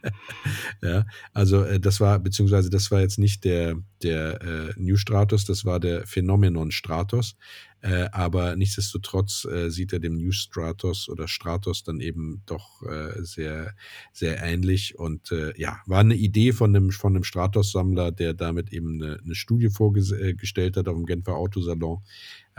[0.82, 5.44] ja, also äh, das war, beziehungsweise das war jetzt nicht der, der äh, New Stratos,
[5.44, 7.36] das war der Phenomenon Stratos.
[7.82, 13.22] Äh, aber nichtsdestotrotz äh, sieht er dem New Stratos oder Stratos dann eben doch äh,
[13.22, 13.74] sehr,
[14.12, 14.98] sehr ähnlich.
[14.98, 19.18] Und äh, ja, war eine Idee von einem, von einem Stratos-Sammler, der damit eben eine,
[19.24, 22.02] eine Studie vorgestellt hat auf dem Genfer Autosalon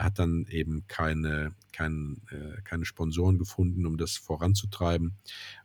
[0.01, 5.17] er hat dann eben keine, kein, äh, keine Sponsoren gefunden, um das voranzutreiben.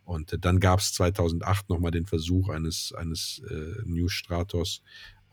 [0.05, 4.83] Und äh, dann gab es 2008 nochmal den Versuch eines, eines äh, New Stratos.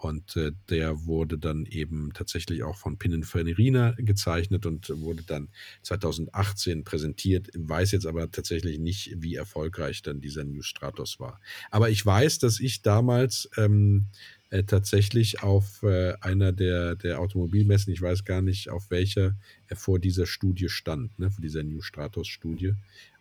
[0.03, 5.47] Und äh, der wurde dann eben tatsächlich auch von Pininfarina gezeichnet und wurde dann
[5.83, 7.47] 2018 präsentiert.
[7.55, 11.39] Ich weiß jetzt aber tatsächlich nicht, wie erfolgreich dann dieser New Stratos war.
[11.71, 14.07] Aber ich weiß, dass ich damals ähm,
[14.49, 19.37] äh, tatsächlich auf äh, einer der, der Automobilmessen, ich weiß gar nicht, auf welcher
[19.67, 22.73] er vor dieser Studie stand, ne, vor dieser New Stratos-Studie.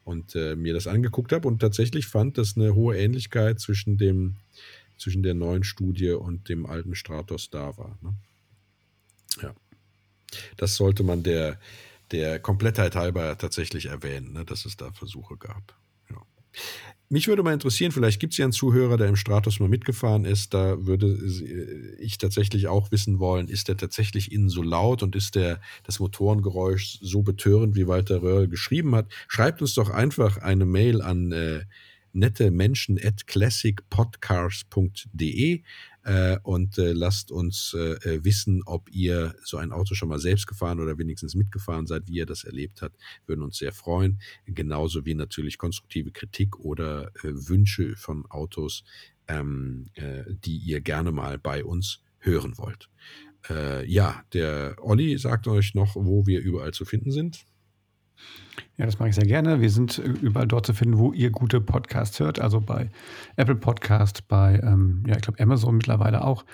[0.03, 4.35] Und äh, mir das angeguckt habe und tatsächlich fand, dass eine hohe Ähnlichkeit zwischen dem,
[5.03, 7.99] zwischen der neuen Studie und dem alten Stratos da war.
[8.03, 8.15] Ne?
[9.43, 9.55] Ja.
[10.57, 11.59] Das sollte man der,
[12.13, 15.77] der Komplettheit halber tatsächlich erwähnen, ne, dass es da Versuche gab.
[16.09, 16.23] Ja.
[17.09, 20.25] Mich würde mal interessieren, vielleicht gibt es ja einen Zuhörer, der im Stratos mal mitgefahren
[20.25, 20.55] ist.
[20.55, 25.17] Da würde äh, ich tatsächlich auch wissen wollen, ist der tatsächlich innen so laut und
[25.17, 29.13] ist der, das Motorengeräusch so betörend, wie Walter Röhrl geschrieben hat?
[29.29, 31.65] Schreibt uns doch einfach eine Mail an äh,
[32.13, 35.63] nette Menschen at classicpodcars.de
[36.05, 40.19] äh, und äh, lasst uns äh, äh, wissen, ob ihr so ein Auto schon mal
[40.19, 42.97] selbst gefahren oder wenigstens mitgefahren seid, wie ihr das erlebt habt.
[43.27, 44.21] Würden uns sehr freuen.
[44.47, 48.85] Genauso wie natürlich konstruktive Kritik oder Wünsche von Autos,
[49.29, 52.89] ähm, äh, die ihr gerne mal bei uns hören wollt.
[53.85, 57.45] ja, der Olli sagt euch noch, wo wir überall zu finden sind.
[58.77, 59.61] Ja, das mache ich sehr gerne.
[59.61, 62.41] Wir sind äh, überall dort zu finden, wo ihr gute Podcasts hört.
[62.41, 62.91] Also bei
[63.37, 66.45] Apple Podcast, bei, ähm, ja, ich glaube, Amazon mittlerweile auch.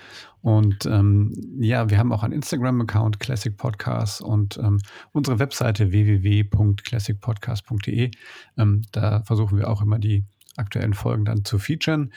[0.42, 4.78] Und ähm, ja, wir haben auch einen Instagram-Account, Classic Podcasts, und ähm,
[5.12, 8.10] unsere Webseite www.classicpodcast.de.
[8.56, 10.24] Ähm, da versuchen wir auch immer die
[10.56, 12.12] aktuellen Folgen dann zu featuren.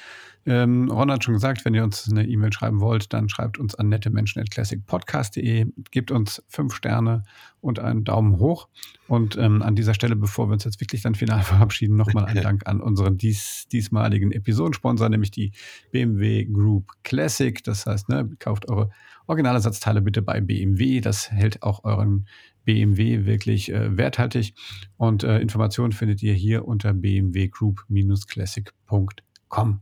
[0.45, 3.75] Ähm, Ron hat schon gesagt, wenn ihr uns eine E-Mail schreiben wollt, dann schreibt uns
[3.75, 7.21] an nettemenschen.classicpodcast.de, gebt uns fünf Sterne
[7.59, 8.67] und einen Daumen hoch.
[9.07, 12.41] Und ähm, an dieser Stelle, bevor wir uns jetzt wirklich dann final verabschieden, nochmal ein
[12.41, 15.51] Dank an unseren dies, diesmaligen Episodensponsor, nämlich die
[15.91, 17.63] BMW Group Classic.
[17.63, 18.89] Das heißt, ne, kauft eure
[19.27, 21.01] Originalersatzteile bitte bei BMW.
[21.01, 22.25] Das hält auch euren
[22.65, 24.55] BMW wirklich äh, werthaltig.
[24.97, 29.81] Und äh, Informationen findet ihr hier unter bmwgroup-classic.com.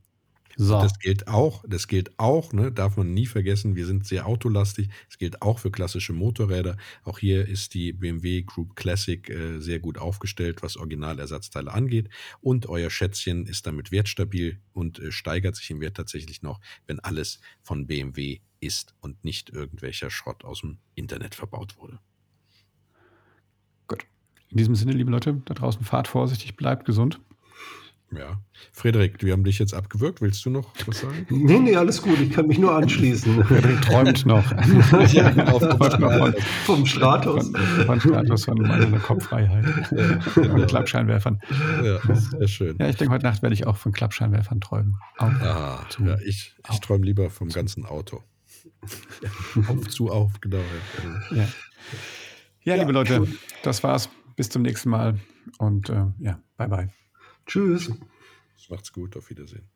[0.62, 0.74] So.
[0.82, 4.90] Das gilt auch, das gilt auch, ne, darf man nie vergessen, wir sind sehr autolastig.
[5.10, 6.76] Es gilt auch für klassische Motorräder.
[7.06, 12.10] Auch hier ist die BMW Group Classic äh, sehr gut aufgestellt, was Originalersatzteile angeht.
[12.42, 17.00] Und euer Schätzchen ist damit wertstabil und äh, steigert sich im Wert tatsächlich noch, wenn
[17.00, 22.00] alles von BMW ist und nicht irgendwelcher Schrott aus dem Internet verbaut wurde.
[23.88, 24.06] Gut.
[24.50, 27.22] In diesem Sinne, liebe Leute, da draußen fahrt vorsichtig, bleibt gesund.
[28.12, 28.42] Ja.
[28.72, 30.22] Frederik, wir haben dich jetzt abgewürgt.
[30.22, 31.28] Willst du noch was sagen?
[31.30, 32.20] Nee, nee, alles gut.
[32.20, 33.44] Ich kann mich nur anschließen.
[33.46, 34.52] Frederik träumt noch.
[35.14, 36.34] ja, auf von,
[36.66, 37.52] vom Stratus.
[37.52, 39.66] Von, von Stratus, von meiner Kopffreiheit.
[39.92, 40.56] Ja, genau.
[40.56, 41.40] Mit Klappscheinwerfern.
[41.84, 42.78] Ja, sehr schön.
[42.80, 44.98] Ja, ich denke, heute Nacht werde ich auch von Klappscheinwerfern träumen.
[45.18, 48.24] Auf, ah, zu, ja, ich, ich träume lieber vom ganzen Auto.
[49.68, 50.58] auf zu auf, genau.
[51.32, 51.38] Ja.
[51.38, 51.48] Ja,
[52.64, 53.28] ja liebe Leute,
[53.64, 54.10] das war's.
[54.36, 55.20] Bis zum nächsten Mal
[55.58, 56.99] und äh, ja, bye bye.
[57.50, 57.92] Tschüss.
[58.70, 59.68] Macht's gut, auf Wiedersehen.